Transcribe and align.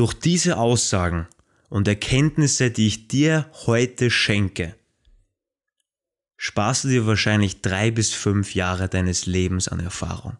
Durch 0.00 0.14
diese 0.14 0.56
Aussagen 0.56 1.28
und 1.68 1.86
Erkenntnisse, 1.86 2.70
die 2.70 2.86
ich 2.86 3.08
dir 3.08 3.50
heute 3.66 4.10
schenke, 4.10 4.74
sparst 6.38 6.84
du 6.84 6.88
dir 6.88 7.06
wahrscheinlich 7.06 7.60
drei 7.60 7.90
bis 7.90 8.14
fünf 8.14 8.54
Jahre 8.54 8.88
deines 8.88 9.26
Lebens 9.26 9.68
an 9.68 9.78
Erfahrung. 9.78 10.38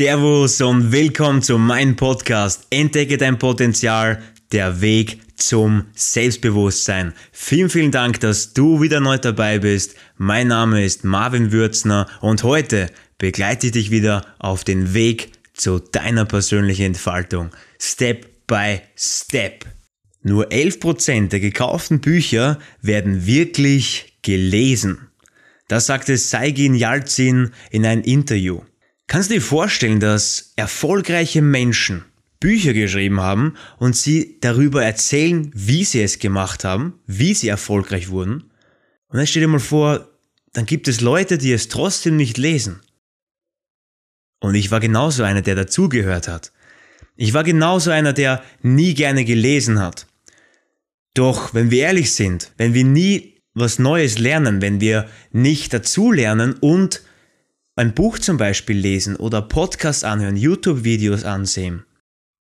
Servus 0.00 0.62
und 0.62 0.92
willkommen 0.92 1.42
zu 1.42 1.58
meinem 1.58 1.94
Podcast 1.94 2.66
Entdecke 2.70 3.18
dein 3.18 3.38
Potenzial, 3.38 4.22
der 4.50 4.80
Weg 4.80 5.18
zum 5.36 5.88
Selbstbewusstsein. 5.94 7.12
Vielen, 7.32 7.68
vielen 7.68 7.90
Dank, 7.90 8.18
dass 8.20 8.54
du 8.54 8.80
wieder 8.80 9.00
neu 9.00 9.18
dabei 9.18 9.58
bist. 9.58 9.96
Mein 10.16 10.48
Name 10.48 10.82
ist 10.82 11.04
Marvin 11.04 11.52
Würzner 11.52 12.06
und 12.22 12.44
heute 12.44 12.86
begleite 13.18 13.66
ich 13.66 13.72
dich 13.72 13.90
wieder 13.90 14.24
auf 14.38 14.64
den 14.64 14.94
Weg 14.94 15.32
zu 15.52 15.80
deiner 15.80 16.24
persönlichen 16.24 16.86
Entfaltung. 16.86 17.50
Step 17.78 18.46
by 18.46 18.80
Step. 18.96 19.66
Nur 20.22 20.46
11% 20.46 21.28
der 21.28 21.40
gekauften 21.40 22.00
Bücher 22.00 22.58
werden 22.80 23.26
wirklich 23.26 24.14
gelesen. 24.22 25.10
Das 25.68 25.84
sagte 25.84 26.16
Saigin 26.16 26.74
Yalzin 26.74 27.50
in 27.70 27.84
einem 27.84 28.02
Interview. 28.02 28.62
Kannst 29.10 29.28
du 29.28 29.34
dir 29.34 29.42
vorstellen, 29.42 29.98
dass 29.98 30.52
erfolgreiche 30.54 31.42
Menschen 31.42 32.04
Bücher 32.38 32.72
geschrieben 32.72 33.20
haben 33.20 33.56
und 33.80 33.96
sie 33.96 34.38
darüber 34.40 34.84
erzählen, 34.84 35.50
wie 35.52 35.82
sie 35.82 36.00
es 36.00 36.20
gemacht 36.20 36.62
haben, 36.62 37.00
wie 37.08 37.34
sie 37.34 37.48
erfolgreich 37.48 38.10
wurden? 38.10 38.52
Und 39.08 39.16
dann 39.16 39.26
stell 39.26 39.42
dir 39.42 39.48
mal 39.48 39.58
vor, 39.58 40.08
dann 40.52 40.64
gibt 40.64 40.86
es 40.86 41.00
Leute, 41.00 41.38
die 41.38 41.50
es 41.50 41.66
trotzdem 41.66 42.14
nicht 42.14 42.38
lesen. 42.38 42.82
Und 44.38 44.54
ich 44.54 44.70
war 44.70 44.78
genauso 44.78 45.24
einer, 45.24 45.42
der 45.42 45.56
dazugehört 45.56 46.28
hat. 46.28 46.52
Ich 47.16 47.34
war 47.34 47.42
genauso 47.42 47.90
einer, 47.90 48.12
der 48.12 48.44
nie 48.62 48.94
gerne 48.94 49.24
gelesen 49.24 49.80
hat. 49.80 50.06
Doch 51.14 51.52
wenn 51.52 51.72
wir 51.72 51.82
ehrlich 51.82 52.12
sind, 52.12 52.52
wenn 52.58 52.74
wir 52.74 52.84
nie 52.84 53.42
was 53.54 53.80
Neues 53.80 54.20
lernen, 54.20 54.62
wenn 54.62 54.80
wir 54.80 55.08
nicht 55.32 55.74
dazulernen 55.74 56.52
und 56.52 57.02
ein 57.76 57.94
Buch 57.94 58.18
zum 58.18 58.36
Beispiel 58.36 58.76
lesen 58.76 59.16
oder 59.16 59.42
Podcasts 59.42 60.04
anhören, 60.04 60.36
YouTube-Videos 60.36 61.24
ansehen, 61.24 61.84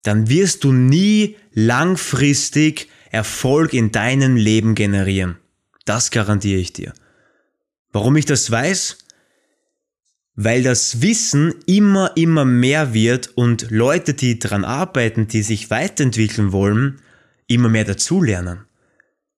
dann 0.02 0.28
wirst 0.28 0.64
du 0.64 0.72
nie 0.72 1.36
langfristig 1.52 2.88
Erfolg 3.10 3.72
in 3.72 3.90
deinem 3.92 4.36
Leben 4.36 4.74
generieren. 4.74 5.38
Das 5.84 6.10
garantiere 6.10 6.60
ich 6.60 6.72
dir. 6.72 6.92
Warum 7.92 8.16
ich 8.16 8.26
das 8.26 8.50
weiß? 8.50 8.98
Weil 10.34 10.62
das 10.62 11.02
Wissen 11.02 11.54
immer, 11.66 12.12
immer 12.16 12.44
mehr 12.44 12.94
wird 12.94 13.28
und 13.36 13.70
Leute, 13.70 14.14
die 14.14 14.38
daran 14.38 14.64
arbeiten, 14.64 15.26
die 15.26 15.42
sich 15.42 15.70
weiterentwickeln 15.70 16.52
wollen, 16.52 17.00
immer 17.46 17.68
mehr 17.68 17.84
dazulernen. 17.84 18.66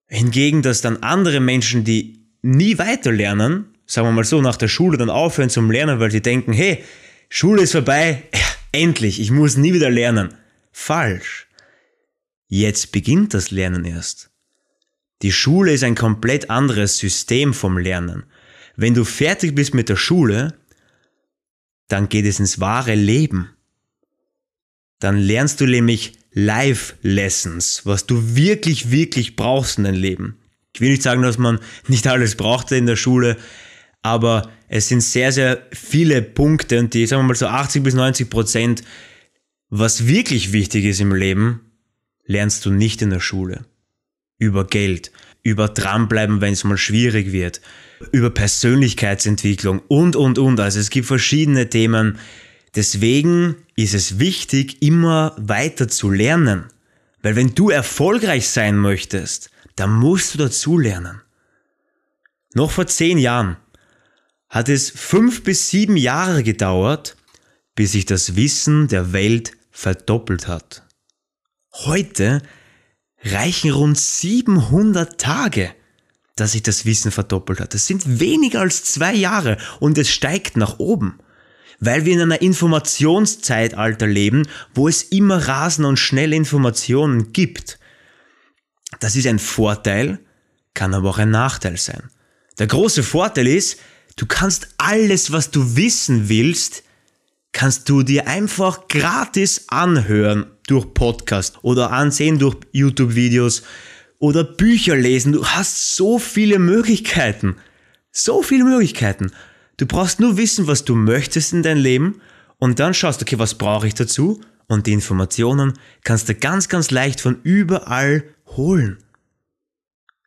Hingegen, 0.07 0.61
dass 0.61 0.81
dann 0.81 0.97
andere 0.97 1.39
Menschen, 1.39 1.85
die 1.85 2.27
nie 2.41 2.77
weiterlernen, 2.77 3.70
sagen 3.91 4.07
wir 4.07 4.13
mal 4.13 4.23
so, 4.23 4.41
nach 4.41 4.55
der 4.55 4.69
Schule 4.69 4.97
dann 4.97 5.09
aufhören 5.09 5.49
zum 5.49 5.69
Lernen, 5.69 5.99
weil 5.99 6.11
sie 6.11 6.21
denken, 6.21 6.53
hey, 6.53 6.83
Schule 7.27 7.63
ist 7.63 7.73
vorbei, 7.73 8.23
endlich, 8.71 9.19
ich 9.19 9.31
muss 9.31 9.57
nie 9.57 9.73
wieder 9.73 9.89
lernen. 9.89 10.33
Falsch. 10.71 11.47
Jetzt 12.47 12.93
beginnt 12.93 13.33
das 13.33 13.51
Lernen 13.51 13.83
erst. 13.83 14.29
Die 15.21 15.33
Schule 15.33 15.73
ist 15.73 15.83
ein 15.83 15.95
komplett 15.95 16.49
anderes 16.49 16.97
System 16.97 17.53
vom 17.53 17.77
Lernen. 17.77 18.23
Wenn 18.77 18.93
du 18.93 19.03
fertig 19.03 19.53
bist 19.55 19.73
mit 19.73 19.89
der 19.89 19.97
Schule, 19.97 20.53
dann 21.89 22.07
geht 22.07 22.25
es 22.25 22.39
ins 22.39 22.61
wahre 22.61 22.95
Leben. 22.95 23.49
Dann 24.99 25.17
lernst 25.17 25.59
du 25.59 25.65
nämlich 25.65 26.13
Live-Lessons, 26.31 27.85
was 27.85 28.05
du 28.05 28.35
wirklich, 28.35 28.89
wirklich 28.89 29.35
brauchst 29.35 29.77
in 29.77 29.83
deinem 29.83 29.95
Leben. 29.95 30.37
Ich 30.73 30.79
will 30.79 30.91
nicht 30.91 31.03
sagen, 31.03 31.21
dass 31.21 31.37
man 31.37 31.59
nicht 31.87 32.07
alles 32.07 32.35
braucht 32.35 32.71
in 32.71 32.85
der 32.85 32.95
Schule, 32.95 33.37
aber 34.01 34.49
es 34.67 34.87
sind 34.87 35.01
sehr, 35.01 35.31
sehr 35.31 35.67
viele 35.71 36.21
Punkte 36.21 36.79
und 36.79 36.93
die, 36.93 37.05
sagen 37.05 37.21
wir 37.23 37.27
mal 37.27 37.35
so 37.35 37.47
80 37.47 37.83
bis 37.83 37.93
90 37.93 38.29
Prozent, 38.29 38.83
was 39.69 40.07
wirklich 40.07 40.53
wichtig 40.53 40.85
ist 40.85 41.01
im 41.01 41.13
Leben, 41.13 41.71
lernst 42.25 42.65
du 42.65 42.71
nicht 42.71 43.01
in 43.01 43.09
der 43.09 43.19
Schule. 43.19 43.65
Über 44.37 44.65
Geld, 44.65 45.11
über 45.43 45.67
dranbleiben, 45.67 46.41
wenn 46.41 46.53
es 46.53 46.63
mal 46.63 46.77
schwierig 46.77 47.31
wird, 47.31 47.61
über 48.11 48.31
Persönlichkeitsentwicklung 48.31 49.79
und, 49.87 50.15
und, 50.15 50.39
und. 50.39 50.59
Also 50.59 50.79
es 50.79 50.89
gibt 50.89 51.07
verschiedene 51.07 51.69
Themen. 51.69 52.17
Deswegen 52.75 53.57
ist 53.75 53.93
es 53.93 54.19
wichtig, 54.19 54.81
immer 54.81 55.35
weiter 55.37 55.87
zu 55.87 56.09
lernen. 56.09 56.65
Weil 57.21 57.35
wenn 57.35 57.53
du 57.53 57.69
erfolgreich 57.69 58.49
sein 58.49 58.77
möchtest, 58.77 59.51
dann 59.75 59.93
musst 59.93 60.33
du 60.33 60.39
dazu 60.39 60.77
lernen. 60.77 61.21
Noch 62.53 62.71
vor 62.71 62.87
zehn 62.87 63.17
Jahren 63.17 63.57
hat 64.51 64.67
es 64.67 64.91
fünf 64.91 65.43
bis 65.43 65.69
sieben 65.69 65.95
Jahre 65.95 66.43
gedauert, 66.43 67.15
bis 67.73 67.93
sich 67.93 68.05
das 68.05 68.35
Wissen 68.35 68.89
der 68.89 69.13
Welt 69.13 69.53
verdoppelt 69.71 70.49
hat. 70.49 70.83
Heute 71.71 72.43
reichen 73.23 73.71
rund 73.71 73.97
700 73.97 75.19
Tage, 75.19 75.73
dass 76.35 76.51
sich 76.51 76.63
das 76.63 76.85
Wissen 76.85 77.11
verdoppelt 77.11 77.61
hat. 77.61 77.73
Das 77.73 77.87
sind 77.87 78.19
weniger 78.19 78.59
als 78.59 78.83
zwei 78.83 79.13
Jahre 79.13 79.57
und 79.79 79.97
es 79.97 80.09
steigt 80.09 80.57
nach 80.57 80.79
oben, 80.79 81.19
weil 81.79 82.03
wir 82.03 82.13
in 82.13 82.21
einer 82.21 82.41
Informationszeitalter 82.41 84.05
leben, 84.05 84.49
wo 84.73 84.89
es 84.89 85.01
immer 85.01 85.47
rasend 85.47 85.87
und 85.87 85.97
schnell 85.97 86.33
Informationen 86.33 87.31
gibt. 87.31 87.79
Das 88.99 89.15
ist 89.15 89.27
ein 89.27 89.39
Vorteil, 89.39 90.19
kann 90.73 90.93
aber 90.93 91.09
auch 91.09 91.19
ein 91.19 91.31
Nachteil 91.31 91.77
sein. 91.77 92.09
Der 92.59 92.67
große 92.67 93.01
Vorteil 93.01 93.47
ist, 93.47 93.77
Du 94.21 94.27
kannst 94.27 94.67
alles, 94.77 95.31
was 95.31 95.49
du 95.49 95.75
wissen 95.75 96.29
willst, 96.29 96.83
kannst 97.53 97.89
du 97.89 98.03
dir 98.03 98.27
einfach 98.27 98.87
gratis 98.87 99.65
anhören 99.69 100.45
durch 100.67 100.93
Podcast 100.93 101.57
oder 101.63 101.91
ansehen 101.91 102.37
durch 102.37 102.55
YouTube-Videos 102.71 103.63
oder 104.19 104.43
Bücher 104.43 104.95
lesen. 104.95 105.31
Du 105.31 105.43
hast 105.43 105.95
so 105.95 106.19
viele 106.19 106.59
Möglichkeiten. 106.59 107.55
So 108.11 108.43
viele 108.43 108.63
Möglichkeiten. 108.63 109.31
Du 109.77 109.87
brauchst 109.87 110.19
nur 110.19 110.37
wissen, 110.37 110.67
was 110.67 110.85
du 110.85 110.93
möchtest 110.93 111.53
in 111.53 111.63
dein 111.63 111.79
Leben 111.79 112.21
und 112.59 112.79
dann 112.79 112.93
schaust, 112.93 113.23
okay, 113.23 113.39
was 113.39 113.55
brauche 113.55 113.87
ich 113.87 113.95
dazu? 113.95 114.39
Und 114.67 114.85
die 114.85 114.93
Informationen 114.93 115.73
kannst 116.03 116.29
du 116.29 116.35
ganz, 116.35 116.69
ganz 116.69 116.91
leicht 116.91 117.21
von 117.21 117.41
überall 117.41 118.23
holen. 118.45 118.99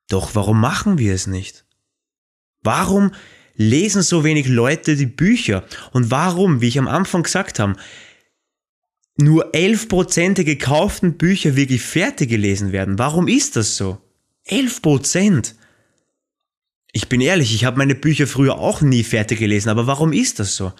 Doch 0.08 0.34
warum 0.34 0.60
machen 0.60 0.98
wir 0.98 1.14
es 1.14 1.28
nicht? 1.28 1.64
Warum 2.60 3.12
lesen 3.54 4.02
so 4.02 4.24
wenig 4.24 4.48
Leute 4.48 4.96
die 4.96 5.06
Bücher? 5.06 5.64
Und 5.92 6.10
warum, 6.10 6.60
wie 6.60 6.68
ich 6.68 6.78
am 6.78 6.88
Anfang 6.88 7.22
gesagt 7.22 7.58
habe, 7.58 7.76
nur 9.16 9.52
11% 9.52 10.34
der 10.34 10.44
gekauften 10.44 11.16
Bücher 11.16 11.56
wirklich 11.56 11.82
fertig 11.82 12.30
gelesen 12.30 12.72
werden? 12.72 12.98
Warum 12.98 13.28
ist 13.28 13.56
das 13.56 13.76
so? 13.76 13.98
11%! 14.48 15.54
Ich 16.92 17.08
bin 17.08 17.20
ehrlich, 17.20 17.54
ich 17.54 17.64
habe 17.64 17.78
meine 17.78 17.94
Bücher 17.94 18.26
früher 18.26 18.58
auch 18.58 18.80
nie 18.80 19.02
fertig 19.02 19.40
gelesen, 19.40 19.68
aber 19.68 19.86
warum 19.86 20.12
ist 20.12 20.38
das 20.38 20.54
so? 20.54 20.72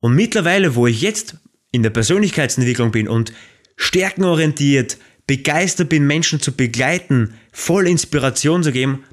Und 0.00 0.14
mittlerweile, 0.14 0.74
wo 0.74 0.86
ich 0.86 1.02
jetzt 1.02 1.36
in 1.70 1.82
der 1.82 1.90
Persönlichkeitsentwicklung 1.90 2.92
bin 2.92 3.08
und 3.08 3.32
stärkenorientiert, 3.76 4.98
begeistert 5.26 5.88
bin, 5.88 6.06
Menschen 6.06 6.40
zu 6.40 6.52
begleiten, 6.52 7.34
voll 7.52 7.86
Inspiration 7.88 8.62
zu 8.62 8.72
geben, 8.72 9.04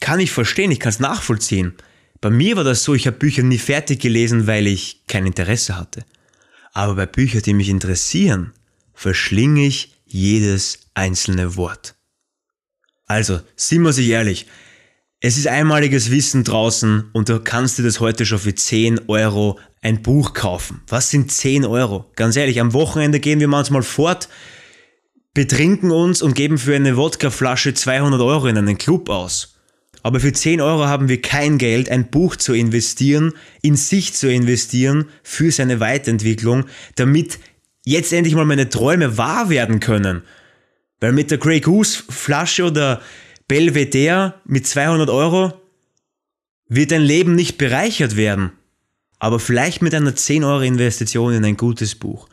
kann 0.00 0.20
ich 0.20 0.32
verstehen, 0.32 0.70
ich 0.70 0.80
kann 0.80 0.90
es 0.90 1.00
nachvollziehen. 1.00 1.74
Bei 2.20 2.30
mir 2.30 2.56
war 2.56 2.64
das 2.64 2.82
so, 2.82 2.94
ich 2.94 3.06
habe 3.06 3.16
Bücher 3.16 3.42
nie 3.42 3.58
fertig 3.58 4.00
gelesen, 4.00 4.46
weil 4.46 4.66
ich 4.66 5.02
kein 5.06 5.26
Interesse 5.26 5.76
hatte. 5.76 6.04
Aber 6.72 6.94
bei 6.94 7.06
Büchern, 7.06 7.42
die 7.42 7.54
mich 7.54 7.68
interessieren, 7.68 8.52
verschlinge 8.94 9.66
ich 9.66 9.94
jedes 10.06 10.80
einzelne 10.94 11.56
Wort. 11.56 11.94
Also, 13.06 13.40
sind 13.56 13.82
wir 13.82 13.92
sich 13.92 14.08
ehrlich, 14.08 14.46
es 15.20 15.36
ist 15.36 15.48
einmaliges 15.48 16.10
Wissen 16.10 16.44
draußen 16.44 17.10
und 17.12 17.28
du 17.28 17.40
kannst 17.40 17.78
dir 17.78 17.82
das 17.82 18.00
heute 18.00 18.24
schon 18.24 18.38
für 18.38 18.54
10 18.54 19.08
Euro 19.08 19.58
ein 19.82 20.02
Buch 20.02 20.32
kaufen. 20.32 20.82
Was 20.88 21.10
sind 21.10 21.30
10 21.30 21.64
Euro? 21.64 22.10
Ganz 22.16 22.36
ehrlich, 22.36 22.60
am 22.60 22.72
Wochenende 22.72 23.20
gehen 23.20 23.40
wir 23.40 23.48
manchmal 23.48 23.82
fort, 23.82 24.28
betrinken 25.34 25.90
uns 25.90 26.22
und 26.22 26.34
geben 26.34 26.56
für 26.56 26.74
eine 26.74 26.96
Wodkaflasche 26.96 27.74
200 27.74 28.20
Euro 28.20 28.46
in 28.46 28.56
einen 28.56 28.78
Club 28.78 29.08
aus. 29.08 29.59
Aber 30.02 30.20
für 30.20 30.32
10 30.32 30.60
Euro 30.60 30.86
haben 30.86 31.08
wir 31.08 31.20
kein 31.20 31.58
Geld, 31.58 31.90
ein 31.90 32.10
Buch 32.10 32.36
zu 32.36 32.52
investieren, 32.54 33.34
in 33.62 33.76
sich 33.76 34.14
zu 34.14 34.30
investieren, 34.30 35.06
für 35.22 35.50
seine 35.52 35.80
Weiterentwicklung, 35.80 36.64
damit 36.94 37.38
jetzt 37.84 38.12
endlich 38.12 38.34
mal 38.34 38.44
meine 38.44 38.68
Träume 38.68 39.18
wahr 39.18 39.50
werden 39.50 39.80
können. 39.80 40.22
Weil 41.00 41.12
mit 41.12 41.30
der 41.30 41.38
Grey 41.38 41.60
Goose 41.60 42.02
Flasche 42.08 42.64
oder 42.64 43.00
Belvedere 43.48 44.34
mit 44.44 44.66
200 44.66 45.10
Euro 45.10 45.54
wird 46.68 46.92
dein 46.92 47.02
Leben 47.02 47.34
nicht 47.34 47.58
bereichert 47.58 48.16
werden. 48.16 48.52
Aber 49.18 49.40
vielleicht 49.40 49.82
mit 49.82 49.94
einer 49.94 50.14
10 50.14 50.44
Euro 50.44 50.62
Investition 50.62 51.34
in 51.34 51.44
ein 51.44 51.56
gutes 51.56 51.94
Buch. 51.94 52.28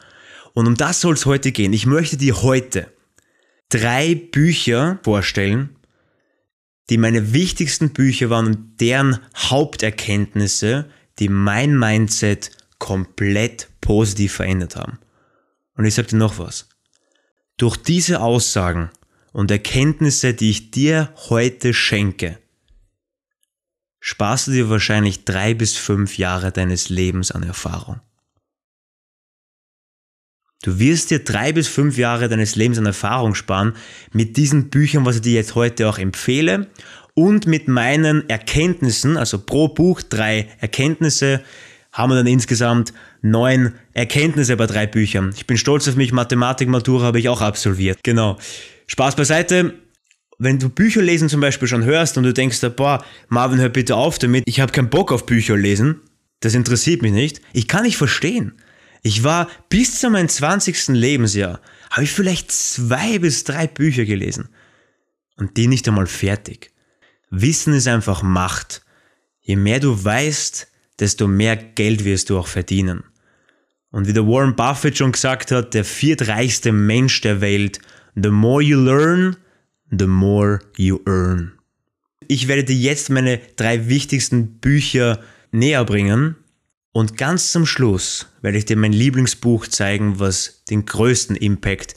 Und 0.53 0.67
um 0.67 0.75
das 0.75 1.01
soll 1.01 1.15
es 1.15 1.25
heute 1.25 1.51
gehen. 1.51 1.73
Ich 1.73 1.85
möchte 1.85 2.17
dir 2.17 2.41
heute 2.43 2.91
drei 3.69 4.15
Bücher 4.15 4.99
vorstellen, 5.03 5.76
die 6.89 6.97
meine 6.97 7.33
wichtigsten 7.33 7.91
Bücher 7.91 8.29
waren 8.29 8.47
und 8.47 8.81
deren 8.81 9.19
Haupterkenntnisse, 9.35 10.89
die 11.19 11.29
mein 11.29 11.77
Mindset 11.77 12.51
komplett 12.79 13.69
positiv 13.81 14.33
verändert 14.33 14.75
haben. 14.75 14.99
Und 15.75 15.85
ich 15.85 15.95
sage 15.95 16.09
dir 16.09 16.17
noch 16.17 16.39
was. 16.39 16.69
Durch 17.57 17.77
diese 17.77 18.21
Aussagen 18.21 18.89
und 19.33 19.51
Erkenntnisse, 19.51 20.33
die 20.33 20.49
ich 20.49 20.71
dir 20.71 21.13
heute 21.29 21.73
schenke, 21.73 22.39
sparst 23.99 24.47
du 24.47 24.51
dir 24.51 24.69
wahrscheinlich 24.69 25.25
drei 25.25 25.53
bis 25.53 25.75
fünf 25.75 26.17
Jahre 26.17 26.51
deines 26.51 26.89
Lebens 26.89 27.31
an 27.31 27.43
Erfahrung. 27.43 27.99
Du 30.67 30.79
wirst 30.79 31.11
dir 31.11 31.19
drei 31.19 31.53
bis 31.53 31.69
fünf 31.69 31.97
Jahre 31.97 32.27
deines 32.27 32.57
Lebens 32.57 32.77
an 32.77 32.85
Erfahrung 32.85 33.35
sparen 33.35 33.71
mit 34.11 34.35
diesen 34.35 34.69
Büchern, 34.69 35.05
was 35.05 35.15
ich 35.15 35.21
dir 35.21 35.31
jetzt 35.31 35.55
heute 35.55 35.87
auch 35.87 35.97
empfehle 35.97 36.67
und 37.13 37.47
mit 37.47 37.69
meinen 37.69 38.29
Erkenntnissen, 38.29 39.15
also 39.15 39.39
pro 39.39 39.69
Buch 39.69 40.01
drei 40.01 40.49
Erkenntnisse, 40.59 41.41
haben 41.93 42.11
wir 42.11 42.17
dann 42.17 42.27
insgesamt 42.27 42.91
neun 43.21 43.75
Erkenntnisse 43.93 44.57
bei 44.57 44.65
drei 44.65 44.87
Büchern. 44.87 45.33
Ich 45.37 45.47
bin 45.47 45.55
stolz 45.55 45.87
auf 45.87 45.95
mich, 45.95 46.11
Mathematik-Matura 46.11 47.05
habe 47.05 47.19
ich 47.19 47.29
auch 47.29 47.39
absolviert. 47.39 47.99
Genau. 48.03 48.37
Spaß 48.87 49.15
beiseite. 49.15 49.73
Wenn 50.37 50.59
du 50.59 50.67
Bücher 50.67 51.01
lesen 51.01 51.29
zum 51.29 51.39
Beispiel 51.39 51.69
schon 51.69 51.85
hörst 51.85 52.17
und 52.17 52.25
du 52.25 52.33
denkst, 52.33 52.59
boah, 52.75 53.05
Marvin, 53.29 53.61
hör 53.61 53.69
bitte 53.69 53.95
auf 53.95 54.19
damit, 54.19 54.43
ich 54.45 54.59
habe 54.59 54.73
keinen 54.73 54.89
Bock 54.89 55.13
auf 55.13 55.25
Bücher 55.25 55.55
lesen, 55.55 56.01
das 56.41 56.55
interessiert 56.55 57.03
mich 57.03 57.13
nicht. 57.13 57.39
Ich 57.53 57.69
kann 57.69 57.83
nicht 57.83 57.95
verstehen. 57.95 58.51
Ich 59.03 59.23
war 59.23 59.49
bis 59.69 59.99
zu 59.99 60.09
meinem 60.09 60.29
20. 60.29 60.89
Lebensjahr, 60.89 61.61
habe 61.89 62.03
ich 62.03 62.11
vielleicht 62.11 62.51
zwei 62.51 63.19
bis 63.19 63.43
drei 63.43 63.67
Bücher 63.67 64.05
gelesen. 64.05 64.49
Und 65.37 65.57
die 65.57 65.67
nicht 65.67 65.87
einmal 65.87 66.07
fertig. 66.07 66.71
Wissen 67.29 67.73
ist 67.73 67.87
einfach 67.87 68.23
Macht. 68.23 68.81
Je 69.41 69.55
mehr 69.55 69.79
du 69.79 70.03
weißt, 70.03 70.67
desto 70.99 71.27
mehr 71.27 71.55
Geld 71.55 72.03
wirst 72.05 72.29
du 72.29 72.39
auch 72.39 72.47
verdienen. 72.47 73.03
Und 73.91 74.07
wie 74.07 74.13
der 74.13 74.27
Warren 74.27 74.55
Buffett 74.55 74.97
schon 74.97 75.11
gesagt 75.11 75.51
hat, 75.51 75.73
der 75.73 75.85
viertreichste 75.85 76.71
Mensch 76.71 77.21
der 77.21 77.39
Welt, 77.39 77.79
the 78.15 78.29
more 78.29 78.61
you 78.61 78.79
learn, 78.79 79.37
the 79.89 80.07
more 80.07 80.59
you 80.75 80.99
earn. 81.05 81.53
Ich 82.27 82.47
werde 82.47 82.65
dir 82.65 82.75
jetzt 82.75 83.09
meine 83.09 83.39
drei 83.55 83.87
wichtigsten 83.87 84.59
Bücher 84.59 85.21
näher 85.51 85.85
bringen 85.85 86.35
und 86.97 87.15
ganz 87.15 87.51
zum 87.51 87.67
Schluss 87.67 88.25
werde 88.41 88.57
ich 88.57 88.65
dir 88.65 88.75
mein 88.75 88.91
Lieblingsbuch 88.91 89.67
zeigen, 89.67 90.19
was 90.19 90.63
den 90.67 90.83
größten 90.83 91.35
Impact 91.35 91.93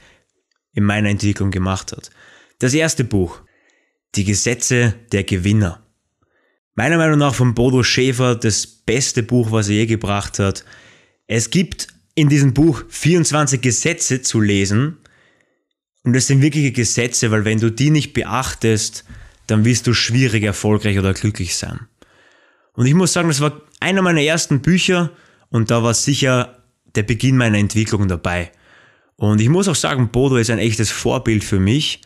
in 0.75 0.85
meiner 0.85 1.08
Entwicklung 1.08 1.50
gemacht 1.50 1.93
hat. 1.93 2.11
Das 2.58 2.75
erste 2.75 3.05
Buch, 3.05 3.41
Die 4.14 4.25
Gesetze 4.25 4.94
der 5.11 5.25
Gewinner. 5.25 5.87
Meiner 6.75 6.99
Meinung 6.99 7.19
nach 7.19 7.35
von 7.35 7.55
Bodo 7.55 7.82
Schäfer 7.82 8.35
das 8.35 8.67
beste 8.67 9.23
Buch, 9.23 9.50
was 9.50 9.70
er 9.70 9.76
je 9.76 9.87
gebracht 9.87 10.38
hat. 10.38 10.67
Es 11.26 11.49
gibt 11.49 11.88
in 12.14 12.29
diesem 12.29 12.52
Buch 12.52 12.82
24 12.91 13.62
Gesetze 13.62 14.20
zu 14.20 14.38
lesen. 14.38 14.99
Und 16.02 16.12
das 16.12 16.26
sind 16.26 16.43
wirkliche 16.43 16.73
Gesetze, 16.73 17.31
weil 17.31 17.47
wenn 17.47 17.58
du 17.58 17.70
die 17.73 17.88
nicht 17.88 18.12
beachtest, 18.12 19.05
dann 19.47 19.64
wirst 19.64 19.87
du 19.87 19.94
schwierig 19.94 20.43
erfolgreich 20.43 20.99
oder 20.99 21.14
glücklich 21.14 21.56
sein. 21.56 21.88
Und 22.75 22.85
ich 22.85 22.94
muss 22.94 23.14
sagen, 23.14 23.29
das 23.29 23.41
war 23.41 23.62
einer 23.80 24.02
meiner 24.02 24.22
ersten 24.22 24.60
Bücher 24.60 25.10
und 25.48 25.70
da 25.70 25.82
war 25.82 25.94
sicher 25.94 26.62
der 26.94 27.02
Beginn 27.02 27.36
meiner 27.36 27.58
Entwicklung 27.58 28.08
dabei. 28.08 28.52
Und 29.16 29.40
ich 29.40 29.48
muss 29.48 29.68
auch 29.68 29.74
sagen, 29.74 30.10
Bodo 30.10 30.36
ist 30.36 30.50
ein 30.50 30.58
echtes 30.58 30.90
Vorbild 30.90 31.44
für 31.44 31.60
mich. 31.60 32.00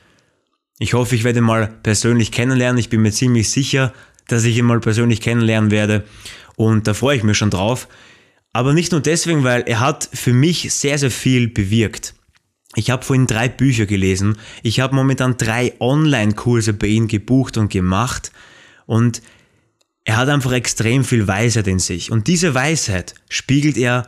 Ich 0.79 0.95
hoffe, 0.95 1.15
ich 1.15 1.25
werde 1.25 1.39
ihn 1.39 1.45
mal 1.45 1.69
persönlich 1.83 2.33
kennenlernen. 2.33 2.79
Ich 2.79 2.89
bin 2.89 3.03
mir 3.03 3.13
ziemlich 3.13 3.51
sicher, 3.51 3.93
dass 4.27 4.45
ich 4.45 4.57
ihn 4.57 4.65
mal 4.65 4.81
persönlich 4.81 5.21
kennenlernen 5.21 5.71
werde. 5.71 6.05
Und 6.57 6.87
da 6.87 6.95
freue 6.95 7.17
ich 7.17 7.23
mich 7.23 7.39
schon 7.39 7.51
drauf. 7.51 7.89
Aber 8.53 8.73
nicht 8.73 8.93
nur 8.93 9.01
deswegen, 9.01 9.45
weil 9.45 9.63
er 9.67 9.81
hat 9.81 10.09
für 10.13 10.33
mich 10.33 10.73
sehr, 10.73 10.99
sehr 10.99 11.11
viel 11.11 11.49
bewirkt. 11.49 12.15
Ich 12.77 12.91
habe 12.91 13.05
vorhin 13.05 13.27
drei 13.27 13.49
Bücher 13.49 13.87
gelesen. 13.87 14.37
Ich 14.63 14.81
habe 14.81 14.95
momentan 14.95 15.37
drei 15.37 15.75
Online-Kurse 15.79 16.73
bei 16.73 16.89
ihm 16.89 17.07
gebucht 17.07 17.57
und 17.57 17.71
gemacht. 17.71 18.33
Und 18.87 19.23
er 20.05 20.19
hat 20.19 20.29
einfach 20.29 20.53
extrem 20.53 21.03
viel 21.03 21.27
Weisheit 21.27 21.67
in 21.67 21.79
sich. 21.79 22.11
Und 22.11 22.29
diese 22.29 22.55
Weisheit 22.55 23.15
spiegelt 23.29 23.77
er 23.77 24.07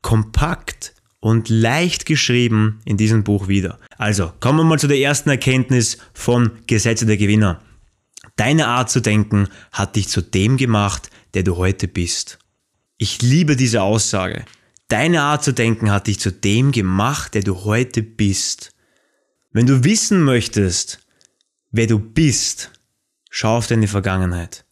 kompakt 0.00 0.94
und 1.20 1.48
leicht 1.48 2.06
geschrieben 2.06 2.80
in 2.84 2.96
diesem 2.96 3.24
Buch 3.24 3.48
wieder. 3.48 3.78
Also, 3.98 4.32
kommen 4.40 4.60
wir 4.60 4.64
mal 4.64 4.78
zu 4.78 4.88
der 4.88 4.98
ersten 4.98 5.30
Erkenntnis 5.30 5.98
von 6.12 6.50
Gesetze 6.66 7.06
der 7.06 7.16
Gewinner. 7.16 7.62
Deine 8.36 8.66
Art 8.66 8.90
zu 8.90 9.00
denken 9.00 9.48
hat 9.70 9.96
dich 9.96 10.08
zu 10.08 10.22
dem 10.22 10.56
gemacht, 10.56 11.10
der 11.34 11.42
du 11.42 11.56
heute 11.56 11.88
bist. 11.88 12.38
Ich 12.96 13.22
liebe 13.22 13.56
diese 13.56 13.82
Aussage. 13.82 14.44
Deine 14.88 15.22
Art 15.22 15.44
zu 15.44 15.52
denken 15.52 15.90
hat 15.90 16.06
dich 16.06 16.20
zu 16.20 16.32
dem 16.32 16.72
gemacht, 16.72 17.34
der 17.34 17.42
du 17.42 17.64
heute 17.64 18.02
bist. 18.02 18.72
Wenn 19.52 19.66
du 19.66 19.84
wissen 19.84 20.22
möchtest, 20.22 21.00
wer 21.70 21.86
du 21.86 21.98
bist, 21.98 22.70
schau 23.30 23.56
auf 23.56 23.66
deine 23.66 23.88
Vergangenheit. 23.88 24.63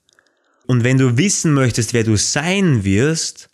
Und 0.67 0.85
wenn 0.85 0.99
du 0.99 1.17
wissen 1.17 1.55
möchtest, 1.55 1.93
wer 1.93 2.05
du 2.05 2.17
sein 2.17 2.85
wirst, 2.85 3.51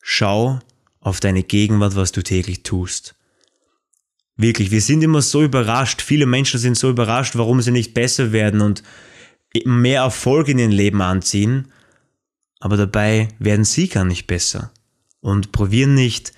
schau 0.00 0.60
auf 1.00 1.20
deine 1.20 1.42
Gegenwart, 1.42 1.96
was 1.96 2.12
du 2.12 2.22
täglich 2.22 2.62
tust. 2.62 3.14
Wirklich, 4.36 4.70
wir 4.70 4.80
sind 4.80 5.02
immer 5.02 5.22
so 5.22 5.42
überrascht, 5.42 6.00
viele 6.00 6.26
Menschen 6.26 6.58
sind 6.58 6.76
so 6.76 6.90
überrascht, 6.90 7.36
warum 7.36 7.60
sie 7.60 7.70
nicht 7.70 7.94
besser 7.94 8.32
werden 8.32 8.60
und 8.60 8.82
mehr 9.64 10.02
Erfolg 10.02 10.48
in 10.48 10.58
ihr 10.58 10.68
Leben 10.68 11.02
anziehen, 11.02 11.70
aber 12.58 12.76
dabei 12.76 13.28
werden 13.38 13.64
sie 13.64 13.88
gar 13.88 14.04
nicht 14.04 14.26
besser 14.26 14.72
und 15.20 15.52
probieren 15.52 15.94
nicht 15.94 16.32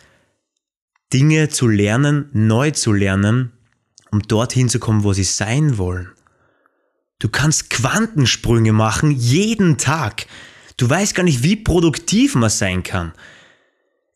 Dinge 1.13 1.49
zu 1.49 1.69
lernen, 1.69 2.29
neu 2.33 2.73
zu 2.73 2.93
lernen, 2.93 3.53
um 4.11 4.23
dorthin 4.23 4.69
zu 4.69 4.81
kommen, 4.81 5.05
wo 5.05 5.13
sie 5.13 5.25
sein 5.25 5.79
wollen. 5.79 6.11
Du 7.19 7.29
kannst 7.29 7.71
Quantensprünge 7.71 8.73
machen 8.73 9.11
jeden 9.11 9.79
Tag. 9.79 10.27
Du 10.77 10.89
weißt 10.89 11.15
gar 11.15 11.23
nicht, 11.23 11.43
wie 11.43 11.57
produktiv 11.57 12.35
man 12.35 12.51
sein 12.51 12.83
kann. 12.83 13.13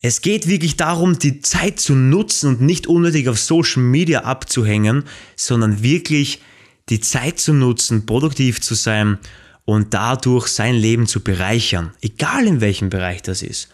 Es 0.01 0.21
geht 0.21 0.47
wirklich 0.47 0.77
darum, 0.77 1.19
die 1.19 1.41
Zeit 1.41 1.81
zu 1.81 1.95
nutzen 1.95 2.49
und 2.51 2.61
nicht 2.61 2.87
unnötig 2.87 3.29
auf 3.29 3.41
Social 3.41 3.83
Media 3.83 4.21
abzuhängen, 4.21 5.05
sondern 5.35 5.83
wirklich 5.83 6.41
die 6.89 7.01
Zeit 7.01 7.41
zu 7.41 7.53
nutzen, 7.53 8.07
produktiv 8.07 8.61
zu 8.61 8.75
sein 8.75 9.19
und 9.65 9.95
dadurch 9.95 10.47
sein 10.47 10.75
Leben 10.75 11.07
zu 11.07 11.21
bereichern, 11.21 11.93
egal 12.01 12.47
in 12.47 12.61
welchem 12.61 12.91
Bereich 12.91 13.23
das 13.23 13.43
ist. 13.43 13.69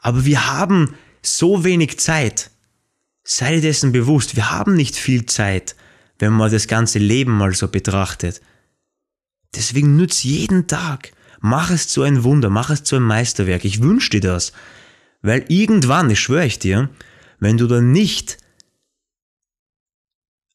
Aber 0.00 0.24
wir 0.24 0.46
haben 0.46 0.94
so 1.22 1.62
wenig 1.64 1.98
Zeit. 1.98 2.50
Sei 3.22 3.56
dir 3.56 3.60
dessen 3.60 3.92
bewusst, 3.92 4.36
wir 4.36 4.50
haben 4.50 4.74
nicht 4.74 4.96
viel 4.96 5.26
Zeit, 5.26 5.76
wenn 6.18 6.32
man 6.32 6.50
das 6.50 6.68
ganze 6.68 6.98
Leben 6.98 7.32
mal 7.36 7.54
so 7.54 7.68
betrachtet. 7.68 8.40
Deswegen 9.54 9.96
nütz 9.96 10.22
jeden 10.24 10.66
Tag. 10.66 11.12
Mach 11.40 11.70
es 11.70 11.88
zu 11.88 12.02
ein 12.02 12.24
Wunder, 12.24 12.50
mach 12.50 12.70
es 12.70 12.82
zu 12.82 12.96
einem 12.96 13.06
Meisterwerk. 13.06 13.64
Ich 13.64 13.82
wünsche 13.82 14.10
dir 14.10 14.20
das. 14.20 14.52
Weil 15.22 15.44
irgendwann, 15.48 16.10
ich 16.10 16.20
schwöre 16.20 16.46
ich 16.46 16.58
dir, 16.58 16.88
wenn 17.38 17.56
du 17.56 17.66
dann 17.66 17.92
nicht 17.92 18.38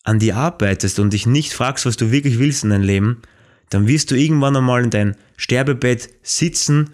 an 0.04 0.20
die 0.20 0.34
arbeitest 0.34 1.00
und 1.00 1.14
dich 1.14 1.26
nicht 1.26 1.54
fragst, 1.54 1.86
was 1.86 1.98
du 1.98 2.12
wirklich 2.12 2.40
willst 2.40 2.64
in 2.64 2.72
deinem 2.72 2.84
Leben, 2.84 3.22
dann 3.70 3.88
wirst 3.88 4.12
du 4.12 4.16
irgendwann 4.16 4.58
einmal 4.58 4.84
in 4.84 4.90
dein 4.90 5.16
Sterbebett 5.38 6.10
sitzen 6.24 6.90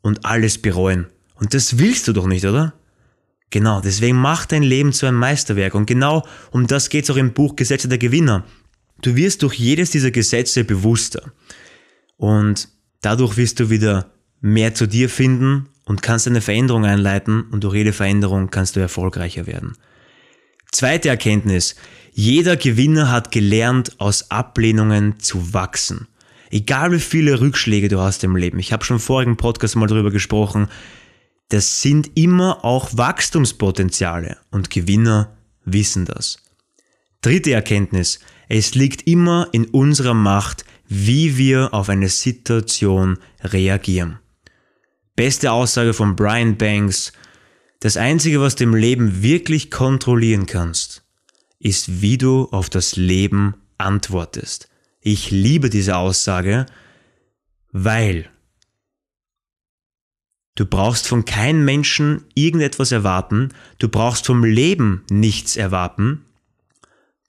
und 0.00 0.24
alles 0.24 0.58
bereuen. 0.58 1.06
Und 1.34 1.54
das 1.54 1.78
willst 1.78 2.08
du 2.08 2.12
doch 2.12 2.26
nicht, 2.26 2.44
oder? 2.44 2.74
Genau, 3.50 3.80
deswegen 3.80 4.16
mach 4.16 4.46
dein 4.46 4.62
Leben 4.62 4.92
zu 4.92 5.06
einem 5.06 5.18
Meisterwerk. 5.18 5.74
Und 5.74 5.86
genau 5.86 6.26
um 6.52 6.66
das 6.66 6.88
geht 6.88 7.04
es 7.04 7.10
auch 7.10 7.16
im 7.16 7.34
Buch 7.34 7.54
Gesetze 7.56 7.88
der 7.88 7.98
Gewinner. 7.98 8.44
Du 9.02 9.16
wirst 9.16 9.42
durch 9.42 9.54
jedes 9.54 9.90
dieser 9.90 10.10
Gesetze 10.10 10.64
bewusster. 10.64 11.32
Und 12.16 12.68
dadurch 13.02 13.36
wirst 13.36 13.60
du 13.60 13.68
wieder 13.68 14.12
mehr 14.40 14.74
zu 14.74 14.86
dir 14.86 15.08
finden 15.08 15.68
und 15.84 16.02
kannst 16.02 16.26
eine 16.26 16.40
Veränderung 16.40 16.84
einleiten 16.84 17.42
und 17.50 17.64
durch 17.64 17.74
jede 17.74 17.92
Veränderung 17.92 18.50
kannst 18.50 18.76
du 18.76 18.80
erfolgreicher 18.80 19.46
werden. 19.46 19.76
Zweite 20.70 21.08
Erkenntnis. 21.08 21.74
Jeder 22.12 22.56
Gewinner 22.56 23.10
hat 23.10 23.30
gelernt, 23.30 24.00
aus 24.00 24.30
Ablehnungen 24.30 25.18
zu 25.18 25.52
wachsen. 25.52 26.08
Egal 26.50 26.92
wie 26.92 27.00
viele 27.00 27.40
Rückschläge 27.40 27.88
du 27.88 28.00
hast 28.00 28.24
im 28.24 28.36
Leben, 28.36 28.58
ich 28.58 28.72
habe 28.72 28.84
schon 28.84 28.98
vorigen 28.98 29.36
Podcast 29.36 29.74
mal 29.76 29.86
darüber 29.86 30.10
gesprochen, 30.10 30.68
das 31.48 31.82
sind 31.82 32.10
immer 32.14 32.64
auch 32.64 32.90
Wachstumspotenziale 32.96 34.38
und 34.50 34.70
Gewinner 34.70 35.36
wissen 35.64 36.04
das. 36.04 36.38
Dritte 37.22 37.52
Erkenntnis, 37.52 38.20
es 38.54 38.74
liegt 38.74 39.06
immer 39.06 39.48
in 39.52 39.64
unserer 39.64 40.12
Macht, 40.12 40.66
wie 40.86 41.38
wir 41.38 41.72
auf 41.72 41.88
eine 41.88 42.10
Situation 42.10 43.18
reagieren. 43.42 44.18
Beste 45.16 45.52
Aussage 45.52 45.94
von 45.94 46.16
Brian 46.16 46.58
Banks, 46.58 47.14
das 47.80 47.96
Einzige, 47.96 48.42
was 48.42 48.54
du 48.54 48.64
im 48.64 48.74
Leben 48.74 49.22
wirklich 49.22 49.70
kontrollieren 49.70 50.44
kannst, 50.44 51.02
ist, 51.60 52.02
wie 52.02 52.18
du 52.18 52.46
auf 52.50 52.68
das 52.68 52.96
Leben 52.96 53.54
antwortest. 53.78 54.68
Ich 55.00 55.30
liebe 55.30 55.70
diese 55.70 55.96
Aussage, 55.96 56.66
weil 57.70 58.28
du 60.56 60.66
brauchst 60.66 61.08
von 61.08 61.24
keinem 61.24 61.64
Menschen 61.64 62.26
irgendetwas 62.34 62.92
erwarten, 62.92 63.48
du 63.78 63.88
brauchst 63.88 64.26
vom 64.26 64.44
Leben 64.44 65.06
nichts 65.08 65.56
erwarten, 65.56 66.26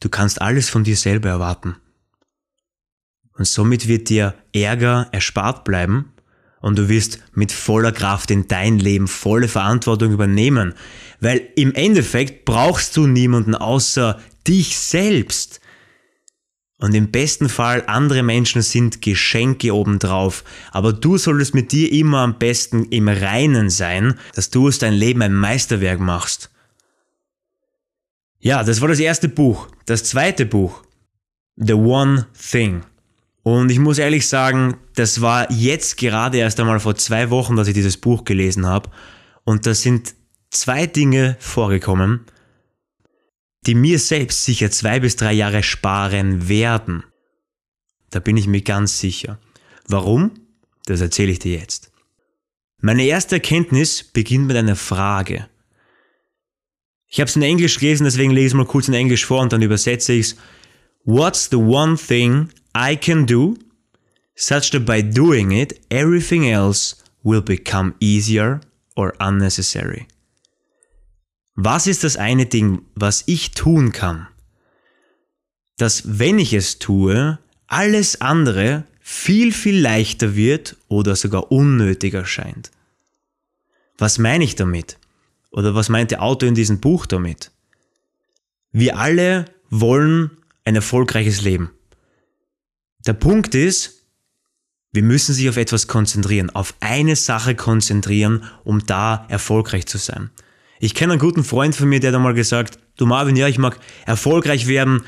du 0.04 0.10
kannst 0.10 0.42
alles 0.42 0.70
von 0.70 0.84
dir 0.84 0.98
selber 0.98 1.30
erwarten. 1.30 1.78
Und 3.38 3.48
somit 3.48 3.88
wird 3.88 4.10
dir 4.10 4.36
Ärger 4.54 5.08
erspart 5.12 5.64
bleiben 5.64 6.12
und 6.62 6.78
du 6.78 6.88
wirst 6.90 7.20
mit 7.34 7.52
voller 7.52 7.92
Kraft 7.92 8.30
in 8.30 8.48
dein 8.48 8.80
Leben 8.80 9.08
volle 9.08 9.48
Verantwortung 9.48 10.12
übernehmen. 10.12 10.74
Weil 11.20 11.50
im 11.56 11.74
Endeffekt 11.74 12.46
brauchst 12.46 12.96
du 12.96 13.08
niemanden 13.08 13.56
außer 13.56 14.20
dich 14.48 14.78
selbst. 14.78 15.62
Und 16.78 16.94
im 16.94 17.12
besten 17.12 17.48
Fall 17.48 17.84
andere 17.88 18.24
Menschen 18.24 18.62
sind 18.62 19.02
Geschenke 19.02 19.74
obendrauf. 19.74 20.44
Aber 20.72 20.92
du 20.92 21.18
solltest 21.18 21.56
mit 21.56 21.72
dir 21.72 21.92
immer 21.92 22.20
am 22.20 22.38
besten 22.38 22.86
im 22.86 23.08
Reinen 23.08 23.70
sein, 23.70 24.20
dass 24.36 24.50
du 24.50 24.68
aus 24.68 24.80
dein 24.80 24.94
Leben 24.94 25.22
ein 25.22 25.34
Meisterwerk 25.34 26.00
machst. 26.00 26.53
Ja, 28.44 28.62
das 28.62 28.82
war 28.82 28.90
das 28.90 29.00
erste 29.00 29.30
Buch. 29.30 29.70
Das 29.86 30.04
zweite 30.04 30.46
Buch. 30.46 30.84
The 31.56 31.76
One 31.76 32.28
Thing. 32.38 32.84
Und 33.42 33.72
ich 33.72 33.80
muss 33.80 34.00
ehrlich 34.00 34.28
sagen, 34.28 34.76
das 34.96 35.22
war 35.22 35.50
jetzt 35.50 35.96
gerade 35.96 36.40
erst 36.40 36.60
einmal 36.60 36.82
vor 36.82 36.96
zwei 36.96 37.30
Wochen, 37.30 37.56
dass 37.56 37.70
ich 37.70 37.74
dieses 37.74 37.96
Buch 37.96 38.26
gelesen 38.26 38.66
habe. 38.66 38.90
Und 39.46 39.66
da 39.66 39.74
sind 39.74 40.14
zwei 40.50 40.88
Dinge 40.88 41.38
vorgekommen, 41.40 42.26
die 43.66 43.76
mir 43.76 43.98
selbst 43.98 44.44
sicher 44.44 44.70
zwei 44.72 45.00
bis 45.00 45.16
drei 45.16 45.32
Jahre 45.32 45.64
sparen 45.64 46.50
werden. 46.50 47.06
Da 48.10 48.20
bin 48.20 48.36
ich 48.36 48.48
mir 48.48 48.62
ganz 48.62 49.00
sicher. 49.00 49.40
Warum? 49.88 50.32
Das 50.86 51.00
erzähle 51.00 51.32
ich 51.32 51.40
dir 51.40 51.60
jetzt. 51.60 51.94
Meine 52.82 53.06
erste 53.06 53.36
Erkenntnis 53.36 54.04
beginnt 54.04 54.48
mit 54.48 54.58
einer 54.58 54.76
Frage. 54.76 55.48
Ich 57.14 57.20
habe 57.20 57.30
es 57.30 57.36
in 57.36 57.44
Englisch 57.44 57.78
gelesen, 57.78 58.06
deswegen 58.06 58.32
lese 58.32 58.48
ich 58.48 58.52
es 58.54 58.56
mal 58.56 58.66
kurz 58.66 58.88
in 58.88 58.96
Englisch 58.96 59.24
vor 59.24 59.40
und 59.42 59.54
dann 59.54 59.62
übersetze 59.62 60.14
ich 60.14 60.32
es. 60.32 60.36
What's 61.06 61.48
the 61.48 61.58
one 61.58 61.96
thing 61.96 62.50
I 62.76 62.98
can 62.98 63.28
do 63.28 63.56
such 64.36 64.72
that 64.72 64.84
by 64.88 65.04
doing 65.04 65.52
it, 65.52 65.80
everything 65.92 66.50
else 66.50 66.96
will 67.22 67.44
become 67.44 67.94
easier 68.00 68.62
or 68.96 69.14
unnecessary. 69.20 70.08
Was 71.54 71.86
ist 71.86 72.04
das 72.04 72.18
eine 72.18 72.48
Ding, 72.48 72.82
was 72.96 73.24
ich 73.28 73.52
tun 73.52 73.92
kann, 73.92 74.28
dass 75.78 76.20
wenn 76.20 76.40
ich 76.40 76.54
es 76.54 76.80
tue, 76.80 77.38
alles 77.68 78.22
andere 78.22 78.86
viel, 79.00 79.54
viel 79.54 79.80
leichter 79.80 80.36
wird 80.36 80.78
oder 80.88 81.16
sogar 81.16 81.52
unnötig 81.52 82.16
erscheint? 82.16 82.72
Was 84.00 84.18
meine 84.18 84.44
ich 84.46 84.56
damit? 84.56 84.98
Oder 85.54 85.76
was 85.76 85.88
meint 85.88 86.12
der 86.12 86.22
Autor 86.22 86.50
in 86.50 86.56
diesem 86.56 86.80
Buch 86.80 87.06
damit? 87.06 87.52
Wir 88.72 88.98
alle 88.98 89.46
wollen 89.70 90.32
ein 90.66 90.76
erfolgreiches 90.76 91.42
Leben. 91.42 91.72
Der 93.06 93.14
Punkt 93.14 93.54
ist, 93.54 94.04
wir 94.92 95.04
müssen 95.04 95.34
sich 95.34 95.48
auf 95.50 95.58
etwas 95.58 95.88
konzentrieren, 95.88 96.50
auf 96.50 96.74
eine 96.80 97.16
Sache 97.16 97.56
konzentrieren, 97.56 98.46
um 98.64 98.86
da 98.86 99.26
erfolgreich 99.30 99.86
zu 99.86 99.98
sein. 99.98 100.32
Ich 100.80 100.96
kenne 100.96 101.14
einen 101.14 101.22
guten 101.22 101.44
Freund 101.44 101.76
von 101.76 101.88
mir, 101.88 102.00
der 102.00 102.10
hat 102.12 102.16
einmal 102.16 102.34
gesagt, 102.34 102.80
du 102.98 103.06
Marvin, 103.06 103.36
ja, 103.36 103.48
ich 103.48 103.58
mag 103.58 103.80
erfolgreich 104.06 104.68
werden, 104.68 105.04